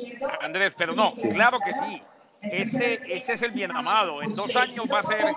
Andrés, 0.41 0.73
pero 0.79 0.95
no, 0.95 1.15
claro 1.33 1.59
que 1.59 1.73
sí. 1.73 2.03
Ese, 2.41 3.01
ese 3.09 3.33
es 3.33 3.43
el 3.43 3.51
bien 3.51 3.73
amado. 3.75 4.23
En 4.23 4.33
dos 4.37 4.55
años 4.55 4.87
va 4.89 5.01
a 5.01 5.07
ser 5.09 5.35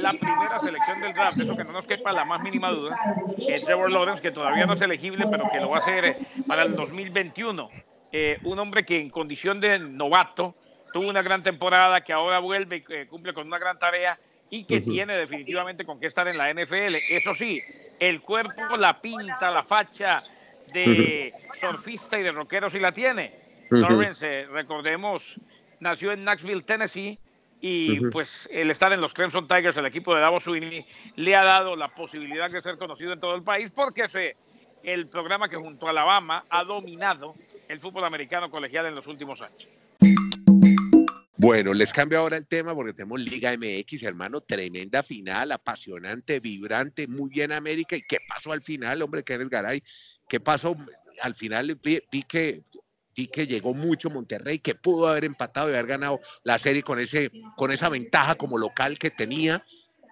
la 0.00 0.10
primera 0.10 0.60
selección 0.62 1.00
del 1.00 1.12
draft, 1.12 1.40
eso 1.40 1.56
que 1.56 1.64
no 1.64 1.72
nos 1.72 1.86
quepa 1.86 2.12
la 2.12 2.24
más 2.24 2.40
mínima 2.40 2.70
duda, 2.70 2.96
es 3.48 3.64
Trevor 3.64 3.90
Lawrence, 3.90 4.22
que 4.22 4.30
todavía 4.30 4.64
no 4.64 4.74
es 4.74 4.80
elegible, 4.80 5.26
pero 5.28 5.50
que 5.50 5.58
lo 5.58 5.70
va 5.70 5.78
a 5.78 5.80
hacer 5.80 6.18
para 6.46 6.62
el 6.62 6.76
2021. 6.76 7.68
Eh, 8.12 8.38
un 8.44 8.60
hombre 8.60 8.84
que 8.84 9.00
en 9.00 9.10
condición 9.10 9.60
de 9.60 9.76
novato 9.80 10.54
tuvo 10.94 11.08
una 11.08 11.22
gran 11.22 11.42
temporada, 11.42 12.02
que 12.02 12.12
ahora 12.12 12.38
vuelve 12.38 12.76
y 12.76 12.92
eh, 12.92 13.08
cumple 13.08 13.34
con 13.34 13.48
una 13.48 13.58
gran 13.58 13.76
tarea 13.76 14.16
y 14.48 14.62
que 14.62 14.80
tiene 14.80 15.16
definitivamente 15.16 15.84
con 15.84 15.98
qué 15.98 16.06
estar 16.06 16.28
en 16.28 16.38
la 16.38 16.54
NFL. 16.54 16.94
Eso 17.10 17.34
sí, 17.34 17.60
el 17.98 18.20
cuerpo, 18.20 18.76
la 18.76 19.00
pinta, 19.00 19.50
la 19.50 19.64
facha 19.64 20.16
de 20.72 21.34
surfista 21.52 22.16
y 22.16 22.22
de 22.22 22.30
rockero 22.30 22.70
sí 22.70 22.78
la 22.78 22.92
tiene. 22.92 23.34
Lawrence, 23.70 24.46
recordemos, 24.52 25.40
nació 25.80 26.12
en 26.12 26.22
Knoxville, 26.22 26.62
Tennessee, 26.62 27.18
y 27.60 27.98
pues 28.10 28.48
el 28.52 28.70
estar 28.70 28.92
en 28.92 29.00
los 29.00 29.12
Clemson 29.12 29.48
Tigers, 29.48 29.76
el 29.76 29.86
equipo 29.86 30.14
de 30.14 30.20
Davos 30.20 30.44
Sweeney, 30.44 30.78
le 31.16 31.34
ha 31.34 31.42
dado 31.42 31.74
la 31.74 31.88
posibilidad 31.88 32.48
de 32.48 32.62
ser 32.62 32.78
conocido 32.78 33.12
en 33.12 33.18
todo 33.18 33.34
el 33.34 33.42
país 33.42 33.72
porque 33.72 34.02
es 34.02 34.16
el 34.84 35.08
programa 35.08 35.48
que 35.48 35.56
junto 35.56 35.88
a 35.88 35.90
Alabama 35.90 36.44
ha 36.48 36.62
dominado 36.62 37.34
el 37.66 37.80
fútbol 37.80 38.04
americano 38.04 38.48
colegial 38.48 38.86
en 38.86 38.94
los 38.94 39.08
últimos 39.08 39.42
años. 39.42 39.68
Bueno, 41.44 41.74
les 41.74 41.92
cambio 41.92 42.20
ahora 42.20 42.38
el 42.38 42.46
tema 42.46 42.74
porque 42.74 42.94
tenemos 42.94 43.20
Liga 43.20 43.54
MX, 43.54 44.04
hermano, 44.04 44.40
tremenda 44.40 45.02
final, 45.02 45.52
apasionante, 45.52 46.40
vibrante, 46.40 47.06
muy 47.06 47.28
bien 47.28 47.52
América. 47.52 47.96
¿Y 47.96 48.02
qué 48.08 48.16
pasó 48.26 48.52
al 48.52 48.62
final, 48.62 49.02
hombre, 49.02 49.22
que 49.22 49.34
eres 49.34 49.50
Garay? 49.50 49.82
¿Qué 50.26 50.40
pasó? 50.40 50.74
Al 51.20 51.34
final 51.34 51.78
vi, 51.84 52.00
que 52.22 52.62
vi 53.14 53.26
que 53.26 53.46
llegó 53.46 53.74
mucho 53.74 54.08
Monterrey, 54.08 54.58
que 54.58 54.74
pudo 54.74 55.06
haber 55.06 55.26
empatado 55.26 55.68
y 55.68 55.74
haber 55.74 55.86
ganado 55.86 56.18
la 56.44 56.56
serie 56.56 56.82
con, 56.82 56.98
ese, 56.98 57.30
con 57.58 57.72
esa 57.72 57.90
ventaja 57.90 58.36
como 58.36 58.56
local 58.56 58.98
que 58.98 59.10
tenía. 59.10 59.62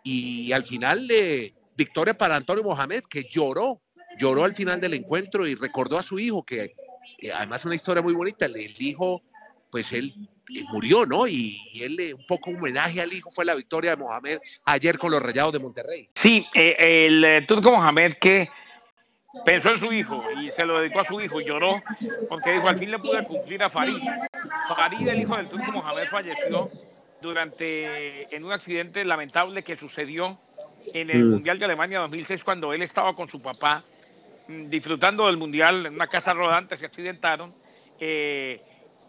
Y 0.05 0.53
al 0.53 0.65
final, 0.65 1.11
eh, 1.11 1.55
victoria 1.75 2.13
para 2.13 2.37
Antonio 2.37 2.63
Mohamed, 2.63 3.05
que 3.05 3.25
lloró, 3.25 3.81
lloró 4.19 4.45
al 4.45 4.55
final 4.55 4.83
del 4.83 4.93
encuentro 4.93 5.47
y 5.47 5.55
recordó 5.55 5.99
a 5.99 6.03
su 6.03 6.19
hijo, 6.19 6.45
que, 6.45 6.75
que 7.17 7.33
además 7.33 7.65
una 7.65 7.75
historia 7.75 8.03
muy 8.03 8.13
bonita, 8.13 8.45
el 8.45 8.77
hijo 8.83 9.23
pues 9.73 9.91
él 9.95 10.15
eh, 10.51 10.65
murió, 10.71 11.07
¿no? 11.07 11.27
Y, 11.27 11.59
él, 11.81 11.99
eh, 12.01 12.15
un 12.15 12.27
poco 12.27 12.51
homenaje 12.51 13.01
al 13.01 13.13
hijo 13.13 13.31
fue 13.31 13.45
la 13.45 13.55
victoria 13.55 13.91
de 13.93 13.97
Mohamed 13.97 14.39
ayer 14.65 14.99
con 14.99 15.11
los 15.11 15.23
Rayados 15.23 15.53
de 15.53 15.59
Monterrey. 15.59 16.09
Sí, 16.15 16.47
eh, 16.55 17.07
el 17.07 17.47
turco 17.47 17.71
Mohamed 17.71 18.15
que 18.15 18.49
pensó 19.45 19.71
en 19.71 19.79
su 19.79 19.93
hijo 19.93 20.23
y 20.43 20.49
se 20.51 20.65
lo 20.65 20.81
dedicó 20.81 21.01
a 21.01 21.05
su 21.07 21.21
hijo 21.21 21.41
y 21.41 21.45
lloró 21.45 21.83
porque 22.29 22.53
dijo, 22.53 22.69
al 22.69 22.79
fin 22.79 22.91
le 22.91 22.99
pude 22.99 23.25
cumplir 23.25 23.63
a 23.63 23.71
Farid. 23.71 23.97
Farid, 24.69 25.09
el 25.09 25.21
hijo 25.21 25.37
del 25.37 25.49
turco 25.49 25.73
Mohamed, 25.73 26.09
falleció 26.09 26.71
durante, 27.21 28.35
en 28.35 28.45
un 28.45 28.53
accidente 28.53 29.05
lamentable 29.05 29.63
que 29.63 29.77
sucedió 29.77 30.39
en 30.93 31.09
el 31.09 31.25
mm. 31.25 31.31
Mundial 31.31 31.59
de 31.59 31.65
Alemania 31.65 32.01
2006 32.01 32.43
cuando 32.45 32.73
él 32.73 32.83
estaba 32.83 33.15
con 33.15 33.29
su 33.29 33.41
papá 33.41 33.83
mm, 34.49 34.69
disfrutando 34.69 35.27
del 35.27 35.37
Mundial 35.37 35.87
en 35.87 35.95
una 35.95 36.09
casa 36.09 36.35
rodante, 36.35 36.77
se 36.77 36.85
accidentaron. 36.85 37.55
Eh, 38.01 38.61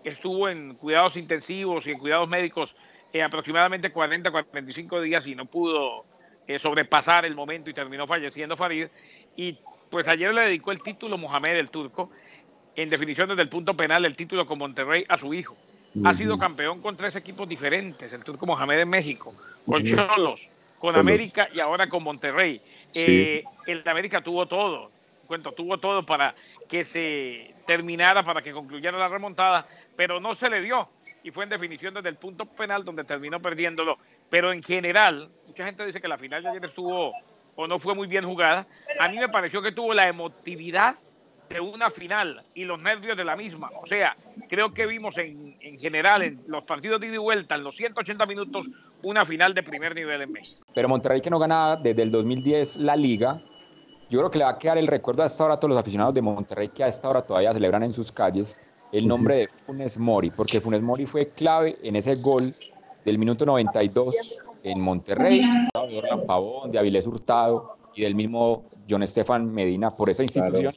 estuvo 0.03 0.49
en 0.49 0.75
cuidados 0.75 1.17
intensivos 1.17 1.87
y 1.87 1.91
en 1.91 1.99
cuidados 1.99 2.27
médicos 2.27 2.75
en 3.13 3.21
aproximadamente 3.21 3.91
40, 3.91 4.31
45 4.31 5.01
días 5.01 5.27
y 5.27 5.35
no 5.35 5.45
pudo 5.45 6.05
eh, 6.47 6.59
sobrepasar 6.59 7.25
el 7.25 7.35
momento 7.35 7.69
y 7.69 7.73
terminó 7.73 8.07
falleciendo 8.07 8.57
Farid. 8.57 8.87
Y 9.35 9.57
pues 9.89 10.07
ayer 10.07 10.33
le 10.33 10.41
dedicó 10.41 10.71
el 10.71 10.81
título 10.81 11.17
Mohamed 11.17 11.55
el 11.55 11.69
turco, 11.69 12.09
en 12.75 12.89
definición 12.89 13.29
desde 13.29 13.43
el 13.43 13.49
punto 13.49 13.75
penal, 13.75 14.03
el 14.05 14.15
título 14.15 14.45
con 14.45 14.57
Monterrey 14.57 15.05
a 15.07 15.17
su 15.17 15.33
hijo. 15.33 15.55
Ha 16.03 16.15
sido 16.15 16.39
campeón 16.39 16.81
con 16.81 16.97
tres 16.97 17.15
equipos 17.15 17.47
diferentes, 17.47 18.11
el 18.11 18.23
turco 18.23 18.47
Mohamed 18.47 18.79
en 18.79 18.89
México, 18.89 19.31
con 19.63 19.83
Cholos, 19.83 20.49
con 20.79 20.95
América 20.95 21.47
y 21.53 21.59
ahora 21.59 21.87
con 21.87 22.01
Monterrey. 22.01 22.59
Eh, 22.95 23.43
el 23.67 23.83
de 23.83 23.89
América 23.91 24.19
tuvo 24.19 24.47
todo, 24.47 24.89
cuento, 25.27 25.51
tuvo 25.51 25.77
todo 25.77 26.03
para 26.03 26.33
que 26.67 26.83
se 26.83 27.53
terminara, 27.65 28.23
para 28.23 28.41
que 28.41 28.51
concluyera 28.51 28.97
la 28.97 29.07
remontada, 29.07 29.65
pero 29.95 30.19
no 30.19 30.33
se 30.33 30.49
le 30.49 30.61
dio 30.61 30.87
y 31.23 31.31
fue 31.31 31.45
en 31.45 31.49
definición 31.49 31.93
desde 31.93 32.09
el 32.09 32.15
punto 32.15 32.45
penal 32.45 32.83
donde 32.83 33.03
terminó 33.03 33.41
perdiéndolo. 33.41 33.97
Pero 34.29 34.51
en 34.51 34.61
general, 34.61 35.29
mucha 35.47 35.65
gente 35.65 35.85
dice 35.85 36.01
que 36.01 36.07
la 36.07 36.17
final 36.17 36.43
de 36.43 36.49
ayer 36.49 36.65
estuvo 36.65 37.13
o 37.55 37.67
no 37.67 37.79
fue 37.79 37.95
muy 37.95 38.07
bien 38.07 38.25
jugada. 38.25 38.67
A 38.99 39.07
mí 39.09 39.17
me 39.17 39.29
pareció 39.29 39.61
que 39.61 39.71
tuvo 39.71 39.93
la 39.93 40.07
emotividad 40.07 40.95
de 41.49 41.59
una 41.59 41.89
final 41.89 42.43
y 42.55 42.63
los 42.63 42.81
nervios 42.81 43.15
de 43.15 43.23
la 43.23 43.35
misma. 43.35 43.69
O 43.81 43.85
sea, 43.85 44.13
creo 44.49 44.73
que 44.73 44.87
vimos 44.87 45.17
en, 45.17 45.55
en 45.61 45.77
general 45.77 46.23
en 46.23 46.43
los 46.47 46.63
partidos 46.63 46.99
de 46.99 47.07
ida 47.07 47.15
y 47.15 47.19
vuelta, 47.19 47.55
en 47.55 47.63
los 47.63 47.75
180 47.75 48.25
minutos, 48.25 48.67
una 49.05 49.23
final 49.23 49.53
de 49.53 49.61
primer 49.61 49.93
nivel 49.93 50.21
en 50.21 50.31
México. 50.31 50.61
Pero 50.73 50.89
Monterrey 50.89 51.21
que 51.21 51.29
no 51.29 51.37
ganaba 51.37 51.75
desde 51.75 52.01
el 52.01 52.11
2010 52.11 52.77
la 52.77 52.95
liga, 52.95 53.41
yo 54.13 54.19
creo 54.19 54.29
que 54.29 54.37
le 54.37 54.43
va 54.43 54.51
a 54.51 54.59
quedar 54.59 54.77
el 54.77 54.85
recuerdo 54.85 55.23
a 55.23 55.25
esta 55.25 55.43
hora 55.43 55.55
a 55.55 55.59
todos 55.59 55.71
los 55.71 55.79
aficionados 55.79 56.13
de 56.13 56.21
Monterrey 56.21 56.69
que 56.69 56.83
a 56.83 56.87
esta 56.87 57.09
hora 57.09 57.23
todavía 57.23 57.51
celebran 57.51 57.81
en 57.81 57.91
sus 57.91 58.11
calles 58.11 58.61
el 58.91 59.07
nombre 59.07 59.37
de 59.37 59.49
Funes 59.65 59.97
Mori, 59.97 60.29
porque 60.29 60.61
Funes 60.61 60.83
Mori 60.83 61.07
fue 61.07 61.29
clave 61.29 61.79
en 61.81 61.95
ese 61.95 62.13
gol 62.21 62.43
del 63.03 63.17
minuto 63.17 63.43
92 63.43 64.37
en 64.61 64.81
Monterrey, 64.81 65.41
de 65.41 65.97
Orlan 65.97 66.27
Pavón, 66.27 66.71
de 66.71 66.77
Avilés 66.77 67.07
Hurtado 67.07 67.75
y 67.95 68.03
del 68.03 68.13
mismo 68.13 68.69
John 68.87 69.01
Estefan 69.01 69.51
Medina 69.51 69.89
por 69.89 70.11
esa 70.11 70.21
institución. 70.21 70.71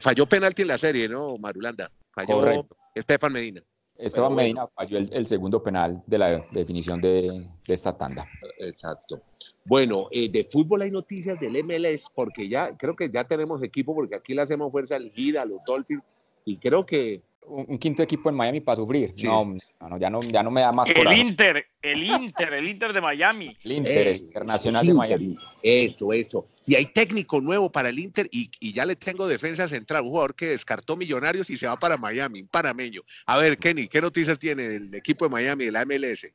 Falló 0.00 0.26
penalti 0.26 0.62
en 0.62 0.68
la 0.68 0.78
serie, 0.78 1.08
¿no, 1.08 1.38
Marulanda? 1.38 1.88
Falló 2.10 2.66
Estefan 2.92 3.32
Medina. 3.32 3.62
Esteban 3.96 4.34
Medina 4.34 4.66
falló 4.66 4.98
el, 4.98 5.26
segundo 5.26 5.62
penal 5.62 6.02
de 6.06 6.18
la 6.18 6.46
definición 6.50 7.00
de, 7.00 7.48
esta 7.66 7.96
tanda. 7.96 8.26
Exacto. 8.58 9.22
Bueno, 9.64 10.08
eh, 10.10 10.28
de 10.28 10.44
fútbol 10.44 10.82
hay 10.82 10.90
noticias 10.90 11.38
del 11.38 11.62
MLS, 11.62 12.10
porque 12.14 12.48
ya 12.48 12.76
creo 12.76 12.96
que 12.96 13.08
ya 13.08 13.24
tenemos 13.24 13.62
equipo, 13.62 13.94
porque 13.94 14.16
aquí 14.16 14.34
le 14.34 14.42
hacemos 14.42 14.72
fuerza 14.72 14.96
al 14.96 15.10
Gida, 15.10 15.42
a 15.42 15.46
los 15.46 15.60
Dolphins, 15.64 16.02
y 16.44 16.56
creo 16.58 16.84
que 16.84 17.22
un, 17.46 17.78
quinto 17.78 18.02
equipo 18.02 18.28
en 18.30 18.36
Miami 18.36 18.60
para 18.60 18.76
sufrir. 18.76 19.12
No, 19.22 19.56
no, 19.80 19.98
ya 19.98 20.10
no, 20.10 20.20
ya 20.22 20.42
no 20.42 20.50
me 20.50 20.60
da 20.60 20.72
más. 20.72 20.88
El 20.90 21.12
Inter, 21.12 21.66
el 21.82 22.02
Inter, 22.02 22.54
el 22.54 22.68
Inter 22.68 22.92
de 22.92 23.00
Miami. 23.00 23.56
El 23.62 23.72
Inter, 23.72 24.08
el 24.08 24.16
Internacional 24.16 24.86
de 24.86 24.94
Miami. 24.94 25.36
Eso, 25.62 26.12
eso. 26.12 26.48
Y 26.66 26.74
hay 26.74 26.86
técnico 26.86 27.40
nuevo 27.40 27.70
para 27.70 27.90
el 27.90 27.98
Inter 27.98 28.28
y, 28.30 28.50
y, 28.60 28.72
ya 28.72 28.86
le 28.86 28.96
tengo 28.96 29.26
defensa 29.26 29.68
central, 29.68 30.02
un 30.02 30.10
jugador 30.10 30.34
que 30.34 30.48
descartó 30.48 30.96
Millonarios 30.96 31.50
y 31.50 31.56
se 31.56 31.66
va 31.66 31.76
para 31.78 31.96
Miami, 31.96 32.42
un 32.42 32.48
panameño. 32.48 33.02
A 33.26 33.36
ver, 33.36 33.58
Kenny, 33.58 33.88
¿qué 33.88 34.00
noticias 34.00 34.38
tiene 34.38 34.64
del 34.64 34.94
equipo 34.94 35.26
de 35.26 35.30
Miami, 35.30 35.66
de 35.66 35.72
la 35.72 35.84
MLS? 35.84 36.32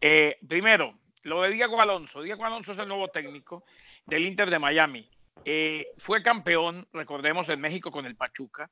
Eh, 0.00 0.36
primero, 0.46 0.94
lo 1.22 1.42
de 1.42 1.50
Diego 1.50 1.80
Alonso. 1.80 2.22
Diego 2.22 2.44
Alonso 2.44 2.72
es 2.72 2.78
el 2.78 2.88
nuevo 2.88 3.08
técnico 3.08 3.64
del 4.06 4.26
Inter 4.26 4.50
de 4.50 4.58
Miami. 4.58 5.08
Eh, 5.44 5.86
fue 5.96 6.22
campeón, 6.22 6.86
recordemos, 6.92 7.48
en 7.48 7.60
México 7.60 7.90
con 7.90 8.04
el 8.04 8.14
Pachuca 8.14 8.70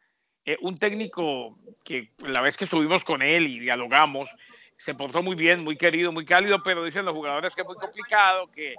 eh, 0.49 0.57
un 0.63 0.79
técnico 0.79 1.59
que 1.89 2.11
la 2.19 2.43
vez 2.43 2.59
que 2.59 2.65
estuvimos 2.65 3.03
con 3.03 3.23
él 3.23 3.47
y 3.47 3.61
dialogamos, 3.61 4.29
se 4.77 4.95
portó 4.95 5.23
muy 5.23 5.35
bien, 5.35 5.65
muy 5.65 5.75
querido, 5.75 6.13
muy 6.13 6.27
cálido, 6.27 6.63
pero 6.63 6.85
dicen 6.85 7.07
los 7.07 7.15
jugadores 7.15 7.55
que 7.55 7.63
es 7.63 7.67
muy 7.67 7.77
complicado, 7.77 8.49
que 8.53 8.77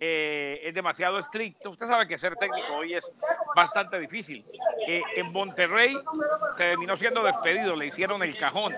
eh, 0.00 0.60
es 0.62 0.72
demasiado 0.72 1.18
estricto. 1.18 1.70
Usted 1.70 1.88
sabe 1.88 2.06
que 2.06 2.16
ser 2.16 2.36
técnico 2.36 2.72
hoy 2.76 2.94
es 2.94 3.10
bastante 3.56 3.98
difícil. 3.98 4.44
Eh, 4.86 5.02
en 5.16 5.32
Monterrey 5.32 5.98
terminó 6.56 6.96
siendo 6.96 7.24
despedido, 7.24 7.74
le 7.74 7.88
hicieron 7.88 8.22
el 8.22 8.38
cajón. 8.38 8.72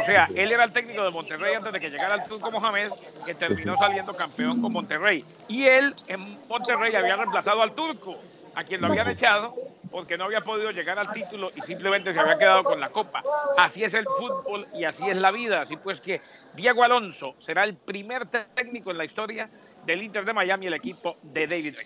O 0.00 0.02
sea, 0.02 0.26
él 0.34 0.50
era 0.50 0.64
el 0.64 0.72
técnico 0.72 1.04
de 1.04 1.10
Monterrey 1.10 1.54
antes 1.54 1.74
de 1.74 1.78
que 1.78 1.90
llegara 1.90 2.14
el 2.14 2.24
Turco 2.24 2.50
Mohamed, 2.50 2.90
que 3.24 3.34
terminó 3.34 3.76
saliendo 3.76 4.16
campeón 4.16 4.62
con 4.62 4.72
Monterrey. 4.72 5.24
Y 5.46 5.66
él 5.66 5.94
en 6.08 6.40
Monterrey 6.48 6.96
había 6.96 7.16
reemplazado 7.16 7.62
al 7.62 7.72
Turco, 7.72 8.18
a 8.54 8.64
quien 8.64 8.80
lo 8.80 8.86
habían 8.86 9.10
echado 9.10 9.54
porque 9.96 10.18
no 10.18 10.24
había 10.24 10.42
podido 10.42 10.70
llegar 10.72 10.98
al 10.98 11.10
título 11.10 11.50
y 11.56 11.62
simplemente 11.62 12.12
se 12.12 12.20
había 12.20 12.36
quedado 12.36 12.62
con 12.64 12.78
la 12.78 12.90
copa. 12.90 13.24
Así 13.56 13.82
es 13.82 13.94
el 13.94 14.04
fútbol 14.04 14.66
y 14.74 14.84
así 14.84 15.08
es 15.08 15.16
la 15.16 15.30
vida. 15.30 15.62
Así 15.62 15.78
pues 15.78 16.02
que 16.02 16.20
Diego 16.54 16.84
Alonso 16.84 17.34
será 17.38 17.64
el 17.64 17.78
primer 17.78 18.26
técnico 18.26 18.90
en 18.90 18.98
la 18.98 19.06
historia 19.06 19.48
del 19.86 20.02
Inter 20.02 20.26
de 20.26 20.34
Miami, 20.34 20.66
el 20.66 20.74
equipo 20.74 21.16
de 21.22 21.46
David. 21.46 21.76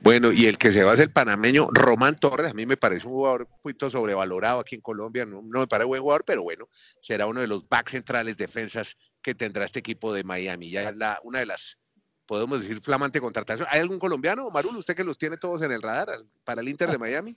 Bueno, 0.00 0.32
y 0.32 0.46
el 0.46 0.58
que 0.58 0.72
se 0.72 0.82
va 0.82 0.94
es 0.94 0.98
el 0.98 1.12
panameño 1.12 1.68
Román 1.70 2.16
Torres. 2.16 2.50
A 2.50 2.54
mí 2.54 2.66
me 2.66 2.76
parece 2.76 3.06
un 3.06 3.12
jugador 3.12 3.42
un 3.42 3.60
poquito 3.62 3.88
sobrevalorado 3.88 4.58
aquí 4.58 4.74
en 4.74 4.80
Colombia. 4.80 5.24
No, 5.24 5.40
me 5.42 5.68
parece 5.68 5.86
buen 5.86 6.02
jugador, 6.02 6.24
pero 6.26 6.42
bueno, 6.42 6.68
será 7.00 7.28
uno 7.28 7.42
de 7.42 7.46
los 7.46 7.68
back 7.68 7.90
centrales 7.90 8.36
defensas 8.36 8.96
que 9.22 9.36
tendrá 9.36 9.66
este 9.66 9.78
equipo 9.78 10.12
de 10.12 10.24
Miami. 10.24 10.68
Ya 10.68 10.88
es 10.88 10.96
la, 10.96 11.20
una 11.22 11.38
de 11.38 11.46
las 11.46 11.78
podemos 12.26 12.60
decir, 12.60 12.80
flamante 12.80 13.20
contratación. 13.20 13.68
¿Hay 13.70 13.80
algún 13.80 13.98
colombiano, 13.98 14.50
Marul, 14.50 14.76
usted 14.76 14.96
que 14.96 15.04
los 15.04 15.18
tiene 15.18 15.36
todos 15.36 15.62
en 15.62 15.70
el 15.70 15.82
radar 15.82 16.08
para 16.44 16.60
el 16.60 16.68
Inter 16.68 16.90
de 16.90 16.98
Miami? 16.98 17.36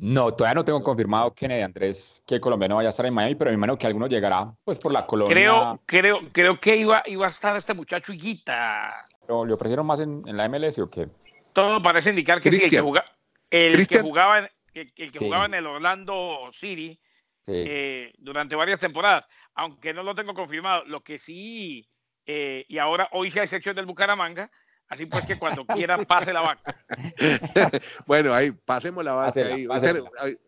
No, 0.00 0.32
todavía 0.32 0.54
no 0.54 0.64
tengo 0.64 0.82
confirmado 0.82 1.34
Kennedy 1.34 1.60
Andrés 1.60 2.22
que 2.26 2.36
el 2.36 2.40
colombiano 2.40 2.76
vaya 2.76 2.88
a 2.88 2.90
estar 2.90 3.04
en 3.04 3.12
Miami, 3.12 3.34
pero 3.34 3.50
me 3.50 3.56
imagino 3.56 3.76
que 3.76 3.86
alguno 3.86 4.06
llegará 4.06 4.50
pues 4.64 4.78
por 4.78 4.92
la 4.92 5.06
colonia. 5.06 5.34
Creo, 5.34 5.80
creo, 5.84 6.20
creo 6.32 6.58
que 6.58 6.76
iba, 6.76 7.02
iba 7.04 7.26
a 7.26 7.30
estar 7.30 7.54
este 7.54 7.74
muchacho 7.74 8.10
Higuita. 8.10 8.88
¿Pero 9.20 9.44
le 9.44 9.52
ofrecieron 9.52 9.86
más 9.86 10.00
en, 10.00 10.22
la 10.24 10.48
MLS 10.48 10.78
o 10.78 10.88
qué? 10.88 11.06
Todo 11.52 11.82
parece 11.82 12.10
indicar 12.10 12.40
que 12.40 12.50
sí, 12.50 12.64
el 12.64 12.70
que, 12.70 12.80
jugaba, 12.80 13.04
el 13.50 13.86
que 13.86 14.00
jugaba, 14.00 14.38
en, 14.38 14.48
el, 14.72 14.92
que 15.12 15.18
jugaba 15.18 15.44
en 15.44 15.54
el 15.54 15.66
Orlando 15.66 16.48
City 16.54 16.98
eh, 17.46 18.14
durante 18.16 18.56
varias 18.56 18.80
temporadas, 18.80 19.26
aunque 19.54 19.92
no 19.92 20.02
lo 20.02 20.14
tengo 20.14 20.32
confirmado. 20.32 20.82
Lo 20.86 21.02
que 21.02 21.18
sí, 21.18 21.86
eh, 22.24 22.64
y 22.68 22.78
ahora 22.78 23.10
hoy 23.12 23.30
se 23.30 23.40
ha 23.40 23.46
sección 23.46 23.76
del 23.76 23.84
Bucaramanga, 23.84 24.50
Así 24.90 25.06
pues 25.06 25.24
que 25.24 25.38
cuando 25.38 25.64
quiera 25.64 25.96
pase 25.98 26.32
la 26.32 26.40
vaca. 26.40 26.74
bueno, 28.06 28.34
ahí, 28.34 28.50
pasemos 28.50 29.04
la 29.04 29.12
vaca. 29.12 29.40
ahí. 29.40 29.66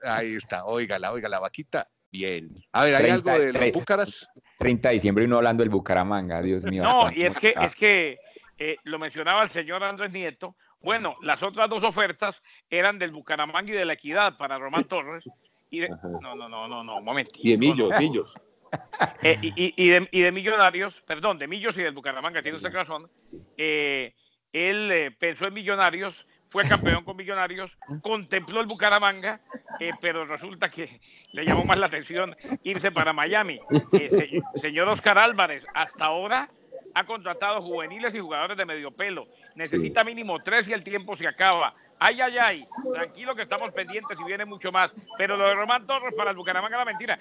ahí. 0.02 0.34
está, 0.34 0.64
óigala, 0.66 1.12
oiga, 1.12 1.28
la 1.28 1.38
vaquita. 1.38 1.88
Bien. 2.10 2.50
A 2.72 2.84
ver, 2.84 2.96
¿hay 2.96 3.10
algo 3.10 3.30
de 3.30 3.52
los 3.52 3.72
Búcaras? 3.72 4.28
30 4.58 4.88
de 4.88 4.92
diciembre 4.94 5.24
y 5.24 5.26
uno 5.28 5.36
hablando 5.36 5.62
del 5.62 5.70
Bucaramanga, 5.70 6.42
Dios 6.42 6.64
mío. 6.64 6.82
No, 6.82 7.10
y 7.10 7.22
es 7.22 7.38
que, 7.38 7.54
es 7.62 7.74
que 7.76 8.18
eh, 8.58 8.76
lo 8.84 8.98
mencionaba 8.98 9.44
el 9.44 9.48
señor 9.48 9.82
Andrés 9.84 10.10
Nieto. 10.10 10.56
Bueno, 10.80 11.16
las 11.22 11.42
otras 11.44 11.70
dos 11.70 11.84
ofertas 11.84 12.42
eran 12.68 12.98
del 12.98 13.12
Bucaramanga 13.12 13.72
y 13.72 13.76
de 13.76 13.84
la 13.84 13.92
Equidad 13.92 14.36
para 14.36 14.58
Román 14.58 14.84
Torres. 14.84 15.24
Y 15.70 15.80
no, 15.80 16.34
no, 16.34 16.48
no, 16.48 16.68
no, 16.68 16.84
no, 16.84 16.96
un 16.98 17.04
momentito. 17.04 17.40
Y 17.42 17.52
de 17.52 17.58
Millos, 17.58 17.90
Millos. 17.98 18.38
Eh, 19.22 19.38
y, 19.40 19.90
de, 19.90 20.08
y, 20.10 20.20
de, 20.20 20.32
Millonarios, 20.32 21.02
perdón, 21.02 21.38
de 21.38 21.46
Millos 21.46 21.76
y 21.78 21.82
del 21.82 21.94
Bucaramanga, 21.94 22.42
tiene 22.42 22.56
usted 22.56 22.72
razón. 22.72 23.10
Eh, 23.56 24.14
él 24.52 24.90
eh, 24.92 25.10
pensó 25.10 25.46
en 25.46 25.54
Millonarios, 25.54 26.26
fue 26.46 26.68
campeón 26.68 27.04
con 27.04 27.16
Millonarios, 27.16 27.76
contempló 28.02 28.60
el 28.60 28.66
Bucaramanga, 28.66 29.40
eh, 29.80 29.92
pero 30.00 30.26
resulta 30.26 30.68
que 30.68 31.00
le 31.32 31.44
llamó 31.44 31.64
más 31.64 31.78
la 31.78 31.86
atención 31.86 32.36
irse 32.62 32.92
para 32.92 33.12
Miami. 33.12 33.58
Eh, 33.92 34.40
señor 34.56 34.88
Oscar 34.88 35.18
Álvarez, 35.18 35.66
hasta 35.74 36.04
ahora 36.04 36.50
ha 36.94 37.04
contratado 37.04 37.62
juveniles 37.62 38.14
y 38.14 38.20
jugadores 38.20 38.56
de 38.56 38.66
medio 38.66 38.90
pelo. 38.90 39.26
Necesita 39.54 40.04
mínimo 40.04 40.42
tres 40.42 40.68
y 40.68 40.72
el 40.72 40.82
tiempo 40.82 41.16
se 41.16 41.26
acaba. 41.26 41.74
Ay, 41.98 42.20
ay, 42.20 42.36
ay. 42.38 42.62
Tranquilo 42.92 43.34
que 43.34 43.42
estamos 43.42 43.72
pendientes 43.72 44.18
y 44.20 44.24
viene 44.24 44.44
mucho 44.44 44.70
más. 44.72 44.92
Pero 45.16 45.36
lo 45.36 45.46
de 45.46 45.54
Román 45.54 45.86
Torres 45.86 46.14
para 46.14 46.30
el 46.30 46.36
Bucaramanga 46.36 46.78
la 46.78 46.84
mentira. 46.84 47.18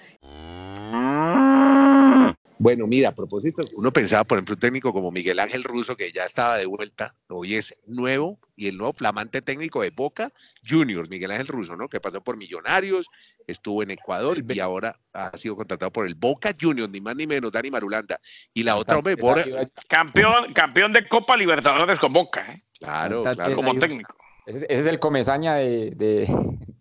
Bueno, 2.62 2.86
mira, 2.86 3.08
a 3.08 3.12
propósito, 3.12 3.60
uno 3.74 3.90
pensaba, 3.90 4.22
por 4.22 4.38
ejemplo, 4.38 4.54
un 4.54 4.60
técnico 4.60 4.92
como 4.92 5.10
Miguel 5.10 5.40
Ángel 5.40 5.64
Russo, 5.64 5.96
que 5.96 6.12
ya 6.12 6.24
estaba 6.24 6.58
de 6.58 6.66
vuelta, 6.66 7.12
hoy 7.28 7.56
es 7.56 7.74
nuevo 7.86 8.38
y 8.54 8.68
el 8.68 8.76
nuevo 8.76 8.92
flamante 8.92 9.42
técnico 9.42 9.82
de 9.82 9.90
Boca 9.90 10.30
Juniors, 10.64 11.10
Miguel 11.10 11.32
Ángel 11.32 11.48
Russo, 11.48 11.74
¿no? 11.74 11.88
Que 11.88 11.98
pasó 11.98 12.20
por 12.20 12.36
Millonarios, 12.36 13.08
estuvo 13.48 13.82
en 13.82 13.90
Ecuador 13.90 14.38
y 14.48 14.60
ahora 14.60 14.96
ha 15.12 15.36
sido 15.36 15.56
contratado 15.56 15.90
por 15.90 16.06
el 16.06 16.14
Boca 16.14 16.54
Juniors, 16.58 16.88
ni 16.92 17.00
más 17.00 17.16
ni 17.16 17.26
menos, 17.26 17.50
Dani 17.50 17.68
Marulanda. 17.68 18.20
Y 18.54 18.62
la 18.62 18.76
otra, 18.76 18.96
hombre, 18.96 19.16
Bora... 19.16 19.44
Campeón, 19.88 20.52
campeón 20.52 20.92
de 20.92 21.08
Copa 21.08 21.36
Libertadores 21.36 21.98
con 21.98 22.12
Boca, 22.12 22.46
¿eh? 22.48 22.60
Claro, 22.78 23.24
claro. 23.24 23.56
Como 23.56 23.76
técnico. 23.76 24.16
Ese, 24.46 24.66
es 24.68 24.86
el 24.86 25.00
comezaña 25.00 25.56
de, 25.56 26.26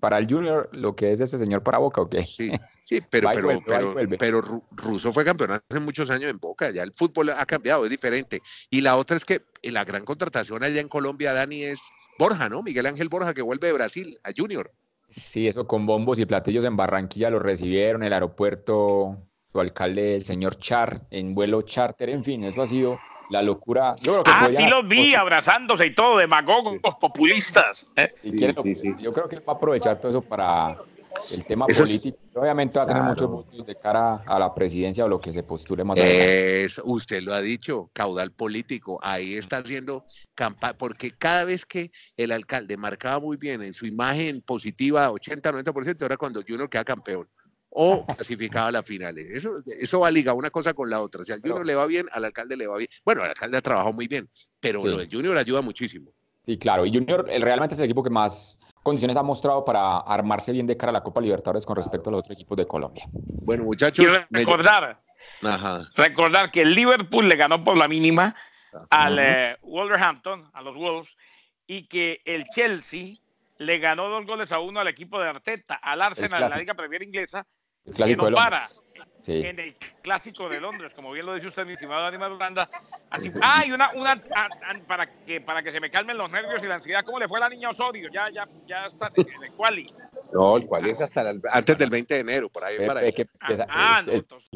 para 0.01 0.17
el 0.17 0.27
Junior, 0.27 0.67
lo 0.73 0.95
que 0.95 1.11
es 1.11 1.21
ese 1.21 1.37
señor 1.37 1.61
para 1.61 1.77
Boca, 1.77 2.01
¿ok? 2.01 2.15
Sí, 2.25 2.51
sí 2.85 2.99
pero, 3.09 3.29
pero, 3.65 3.93
pero, 4.19 4.41
Russo 4.71 5.13
fue 5.13 5.23
campeón 5.23 5.51
hace 5.51 5.79
muchos 5.79 6.09
años 6.09 6.29
en 6.29 6.39
Boca, 6.39 6.71
ya 6.71 6.83
el 6.83 6.91
fútbol 6.91 7.29
ha 7.29 7.45
cambiado, 7.45 7.85
es 7.85 7.91
diferente. 7.91 8.41
Y 8.69 8.81
la 8.81 8.97
otra 8.97 9.15
es 9.15 9.23
que 9.23 9.43
la 9.61 9.85
gran 9.85 10.03
contratación 10.03 10.63
allá 10.63 10.81
en 10.81 10.89
Colombia, 10.89 11.33
Dani, 11.33 11.63
es 11.63 11.79
Borja, 12.17 12.49
¿no? 12.49 12.63
Miguel 12.63 12.87
Ángel 12.87 13.09
Borja, 13.09 13.33
que 13.33 13.43
vuelve 13.43 13.67
de 13.67 13.73
Brasil 13.73 14.19
a 14.23 14.31
Junior. 14.35 14.71
Sí, 15.07 15.47
eso 15.47 15.67
con 15.67 15.85
bombos 15.85 16.19
y 16.19 16.25
platillos 16.25 16.65
en 16.65 16.75
Barranquilla 16.75 17.29
lo 17.29 17.39
recibieron, 17.39 18.01
el 18.01 18.13
aeropuerto, 18.13 19.17
su 19.51 19.59
alcalde, 19.59 20.15
el 20.15 20.23
señor 20.23 20.57
Char, 20.57 21.05
en 21.11 21.33
vuelo 21.33 21.61
charter, 21.61 22.09
en 22.09 22.23
fin, 22.23 22.43
eso 22.43 22.61
ha 22.63 22.67
sido 22.67 22.97
la 23.31 23.41
locura. 23.41 23.95
ah, 24.25 24.49
sí 24.55 24.67
los 24.67 24.87
vi 24.87 25.15
abrazándose 25.15 25.85
y 25.87 25.95
todo, 25.95 26.17
demagogos 26.17 26.77
populistas. 26.99 27.85
¿eh? 27.95 28.13
yo 28.23 29.11
creo 29.11 29.27
que 29.27 29.35
él 29.35 29.43
va 29.47 29.53
a 29.53 29.55
aprovechar 29.55 29.99
todo 29.99 30.09
eso 30.09 30.21
para 30.21 30.77
el 31.31 31.45
tema 31.45 31.65
político. 31.65 32.17
Obviamente 32.35 32.79
va 32.79 32.83
a 32.83 32.87
tener 32.87 33.03
muchos 33.03 33.29
votos 33.29 33.65
de 33.65 33.75
cara 33.75 34.23
a 34.25 34.39
la 34.39 34.53
presidencia 34.53 35.05
o 35.05 35.07
lo 35.07 35.19
que 35.19 35.33
se 35.33 35.43
postule 35.43 35.83
más 35.83 35.97
adelante. 35.97 36.81
Usted 36.83 37.21
lo 37.21 37.33
ha 37.33 37.41
dicho, 37.41 37.89
caudal 37.93 38.31
político. 38.31 38.99
Ahí 39.01 39.35
está 39.35 39.57
haciendo 39.57 40.05
campaña, 40.35 40.73
porque 40.77 41.11
cada 41.11 41.45
vez 41.45 41.65
que 41.65 41.91
el 42.17 42.31
alcalde 42.31 42.77
marcaba 42.77 43.19
muy 43.19 43.37
bien 43.37 43.61
en 43.61 43.73
su 43.73 43.85
imagen 43.85 44.41
positiva, 44.41 45.09
80-90%, 45.11 46.01
ahora 46.01 46.17
cuando 46.17 46.41
Junior 46.45 46.69
queda 46.69 46.83
campeón 46.83 47.27
o 47.71 48.05
clasificaba 48.15 48.67
a 48.67 48.71
las 48.71 48.85
finales. 48.85 49.25
Eso, 49.29 49.55
eso 49.65 49.99
va 50.01 50.11
ligado 50.11 50.37
una 50.37 50.49
cosa 50.49 50.73
con 50.73 50.89
la 50.89 51.01
otra. 51.01 51.23
Si 51.23 51.31
al 51.31 51.41
Junior 51.41 51.65
le 51.65 51.75
va 51.75 51.85
bien, 51.87 52.07
al 52.11 52.25
alcalde 52.25 52.55
le 52.55 52.67
va 52.67 52.77
bien. 52.77 52.89
Bueno, 53.03 53.23
al 53.23 53.29
alcalde 53.29 53.57
ha 53.57 53.61
trabajado 53.61 53.93
muy 53.93 54.07
bien, 54.07 54.29
pero 54.59 54.83
lo 54.83 54.97
del 54.97 55.09
Junior 55.11 55.37
ayuda 55.37 55.61
muchísimo. 55.61 56.11
Sí, 56.45 56.57
claro. 56.57 56.85
Y 56.85 56.93
Junior 56.93 57.25
el, 57.29 57.41
realmente 57.41 57.75
es 57.75 57.79
el 57.79 57.85
equipo 57.85 58.03
que 58.03 58.09
más 58.09 58.59
condiciones 58.83 59.15
ha 59.15 59.23
mostrado 59.23 59.63
para 59.63 59.99
armarse 59.99 60.51
bien 60.51 60.67
de 60.67 60.75
cara 60.75 60.89
a 60.89 60.93
la 60.93 61.03
Copa 61.03 61.21
Libertadores 61.21 61.65
con 61.65 61.75
respecto 61.75 62.09
a 62.09 62.11
los 62.11 62.19
otros 62.19 62.35
equipos 62.35 62.57
de 62.57 62.65
Colombia. 62.65 63.05
Bueno, 63.13 63.63
muchachos. 63.63 64.05
recordar, 64.29 65.01
recordar 65.95 66.51
que 66.51 66.63
el 66.63 66.73
Liverpool 66.73 67.29
le 67.29 67.35
ganó 67.35 67.63
por 67.63 67.77
la 67.77 67.87
mínima 67.87 68.35
al 68.89 69.19
eh, 69.19 69.57
Wolverhampton, 69.61 70.49
a 70.53 70.61
los 70.61 70.75
Wolves, 70.75 71.15
y 71.67 71.87
que 71.87 72.21
el 72.25 72.45
Chelsea 72.45 73.15
le 73.59 73.77
ganó 73.77 74.09
dos 74.09 74.25
goles 74.25 74.51
a 74.51 74.59
uno 74.59 74.79
al 74.79 74.87
equipo 74.87 75.19
de 75.19 75.29
Arteta, 75.29 75.75
al 75.75 76.01
Arsenal 76.01 76.43
en 76.43 76.49
la 76.49 76.57
Liga 76.57 76.73
Premier 76.73 77.03
Inglesa, 77.03 77.45
el 77.85 77.93
clásico 77.93 78.25
que 78.25 78.31
no 78.31 78.37
para 78.37 78.61
en 79.27 79.59
el 79.59 79.75
clásico 80.01 80.49
de 80.49 80.59
Londres, 80.59 80.93
como 80.95 81.11
bien 81.11 81.25
lo 81.25 81.35
dice 81.35 81.47
usted, 81.47 81.65
mi 81.65 81.73
estimado 81.73 82.03
Dani 82.03 82.17
Maduranda. 82.17 82.69
Así, 83.09 83.31
ah, 83.41 83.63
y 83.65 83.71
una, 83.71 83.91
una 83.91 84.21
para 84.87 85.07
que 85.07 85.41
para 85.41 85.61
que 85.61 85.71
se 85.71 85.79
me 85.79 85.89
calmen 85.89 86.17
los 86.17 86.31
nervios 86.31 86.63
y 86.63 86.67
la 86.67 86.75
ansiedad, 86.75 87.03
¿cómo 87.05 87.19
le 87.19 87.27
fue 87.27 87.37
a 87.37 87.41
la 87.41 87.49
niña 87.49 87.69
Osorio? 87.69 88.09
Ya, 88.11 88.29
ya, 88.29 88.47
ya 88.65 88.87
está 88.87 89.11
en 89.15 89.43
el 89.43 89.53
quali. 89.55 89.93
No, 90.33 90.57
el 90.57 90.65
quali 90.65 90.91
es 90.91 91.01
hasta 91.01 91.29
antes 91.51 91.77
del 91.77 91.89
20 91.89 92.13
de 92.13 92.19
enero, 92.19 92.49
por 92.49 92.63
ahí. 92.63 92.85
para 92.85 93.11
que, 93.11 93.27
ah, 93.41 94.01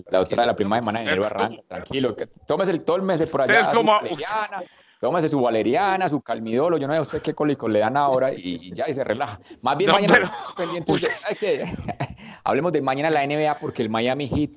la 0.10 0.22
otra 0.22 0.44
de 0.44 0.48
la 0.48 0.56
primera 0.56 0.80
semana 0.80 1.00
de 1.00 1.06
enero 1.06 1.26
arranca, 1.26 1.62
tranquilo. 1.68 2.16
Que, 2.16 2.28
tómese 2.48 2.72
el, 2.72 2.84
todo 2.84 2.98
el 2.98 3.04
mes 3.04 3.26
por 3.28 3.42
allá. 3.42 3.60
Es 3.60 3.68
como, 3.68 4.00
tómese 5.00 5.30
su 5.30 5.42
valeriana, 5.42 6.10
su 6.10 6.22
calmidolo, 6.22 6.78
yo 6.78 6.88
no 6.88 6.94
sé 6.94 7.02
usted 7.02 7.22
qué 7.22 7.34
cólico 7.34 7.68
le 7.68 7.80
dan 7.80 7.98
ahora 7.98 8.34
y, 8.34 8.74
ya 8.74 8.90
y 8.90 8.94
se 8.94 9.04
relaja. 9.04 9.40
Más 9.62 9.78
bien 9.78 9.92
mañana 9.92 10.20
hablemos 12.44 12.72
de 12.72 12.82
mañana 12.82 13.10
la 13.10 13.26
NBA 13.26 13.60
porque 13.60 13.82
el 13.82 13.90
Miami 13.90 14.28
Heat 14.28 14.52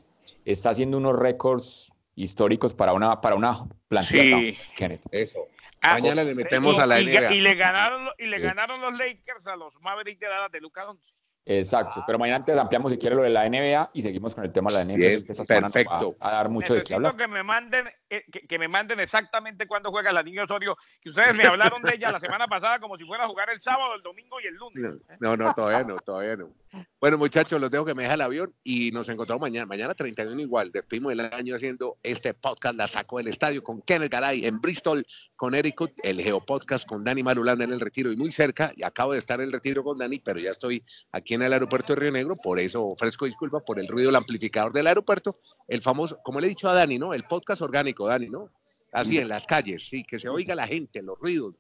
está 0.44 0.70
haciendo 0.70 0.96
unos 0.96 1.16
récords 1.16 1.92
históricos 2.14 2.74
para 2.74 2.92
una 2.92 3.20
para 3.20 3.36
una 3.36 3.66
plantilla. 3.88 4.38
Sí. 4.38 4.56
Eso. 5.12 5.46
Ah, 5.80 5.94
mañana 5.94 6.24
le 6.24 6.34
metemos 6.34 6.78
a 6.78 6.86
la 6.86 7.00
NBA. 7.00 7.34
Y 7.34 7.40
le 7.40 7.54
ganaron 7.54 8.08
y 8.18 8.26
le 8.26 8.38
ganaron 8.40 8.80
los 8.80 8.98
Lakers 8.98 9.46
a 9.46 9.56
los 9.56 9.74
Mavericks 9.80 10.20
de 10.20 10.26
Dallas 10.26 10.50
de 10.50 10.60
Luka 10.60 10.84
Doncic. 10.84 11.17
Exacto, 11.50 12.04
pero 12.06 12.18
mañana 12.18 12.36
antes 12.36 12.58
ampliamos 12.58 12.92
si 12.92 12.98
quiere 12.98 13.16
lo 13.16 13.22
de 13.22 13.30
la 13.30 13.48
NBA 13.48 13.90
y 13.94 14.02
seguimos 14.02 14.34
con 14.34 14.44
el 14.44 14.52
tema 14.52 14.70
de 14.70 14.76
la 14.76 14.84
NBA. 14.84 15.46
perfecto. 15.46 16.14
A, 16.20 16.32
dar 16.32 16.50
mucho 16.50 16.74
de 16.74 16.82
qué 16.82 16.94
hablar. 16.94 17.16
Que 17.16 17.26
me 17.26 17.42
manden, 17.42 17.88
eh, 18.10 18.22
que, 18.46 18.58
me 18.58 18.68
manden 18.68 19.00
exactamente 19.00 19.66
cuándo 19.66 19.90
juega 19.90 20.12
la 20.12 20.22
niña 20.22 20.44
Osorio, 20.44 20.76
que 21.00 21.08
ustedes 21.08 21.34
me 21.34 21.44
hablaron 21.44 21.80
de 21.80 21.94
ella 21.94 22.10
la 22.10 22.20
semana 22.20 22.46
pasada 22.46 22.78
como 22.78 22.98
si 22.98 23.04
fuera 23.04 23.24
a 23.24 23.28
jugar 23.28 23.48
el 23.48 23.62
sábado, 23.62 23.94
el 23.94 24.02
domingo 24.02 24.38
y 24.42 24.46
el 24.46 24.56
lunes. 24.56 25.00
No, 25.20 25.38
no, 25.38 25.54
todavía 25.54 25.84
no, 25.84 25.98
todavía 26.00 26.36
no. 26.36 26.52
Bueno, 27.00 27.16
muchachos, 27.16 27.58
los 27.58 27.70
dejo 27.70 27.86
que 27.86 27.94
me 27.94 28.02
deja 28.02 28.14
el 28.14 28.20
avión 28.20 28.54
y 28.62 28.90
nos 28.90 29.08
encontramos 29.08 29.40
mañana. 29.40 29.64
Mañana 29.64 29.94
31 29.94 30.38
igual. 30.40 30.70
Despedimos 30.70 31.12
el 31.12 31.20
año 31.20 31.54
haciendo 31.54 31.96
este 32.02 32.34
podcast, 32.34 32.74
La 32.74 32.86
Saco 32.86 33.16
del 33.18 33.28
Estadio, 33.28 33.62
con 33.62 33.80
Kenneth 33.80 34.12
Garay 34.12 34.44
en 34.44 34.60
Bristol, 34.60 35.06
con 35.36 35.54
Eric 35.54 35.78
el 36.02 36.20
Geopodcast 36.20 36.86
con 36.86 37.04
Dani 37.04 37.22
Marulanda 37.22 37.64
en 37.64 37.72
el 37.72 37.80
retiro 37.80 38.10
y 38.10 38.16
muy 38.16 38.32
cerca. 38.32 38.72
Y 38.76 38.82
acabo 38.82 39.12
de 39.12 39.20
estar 39.20 39.40
en 39.40 39.46
el 39.46 39.52
retiro 39.52 39.84
con 39.84 39.96
Dani, 39.96 40.18
pero 40.18 40.40
ya 40.40 40.50
estoy 40.50 40.82
aquí 41.12 41.34
en 41.34 41.37
el 41.42 41.52
aeropuerto 41.52 41.94
de 41.94 42.00
Río 42.00 42.12
Negro, 42.12 42.34
por 42.42 42.58
eso 42.60 42.84
ofrezco 42.86 43.26
disculpas 43.26 43.62
por 43.64 43.78
el 43.78 43.88
ruido 43.88 44.08
del 44.08 44.16
amplificador 44.16 44.72
del 44.72 44.86
aeropuerto. 44.86 45.34
El 45.66 45.82
famoso, 45.82 46.18
como 46.22 46.40
le 46.40 46.46
he 46.46 46.50
dicho 46.50 46.68
a 46.68 46.74
Dani, 46.74 46.98
¿no? 46.98 47.14
El 47.14 47.24
podcast 47.24 47.62
orgánico, 47.62 48.06
Dani, 48.06 48.28
¿no? 48.28 48.50
Así 48.92 49.18
en 49.18 49.28
las 49.28 49.46
calles, 49.46 49.86
sí, 49.88 50.02
que 50.02 50.18
se 50.18 50.28
oiga 50.28 50.54
la 50.54 50.66
gente, 50.66 51.02
los 51.02 51.18
ruidos 51.18 51.54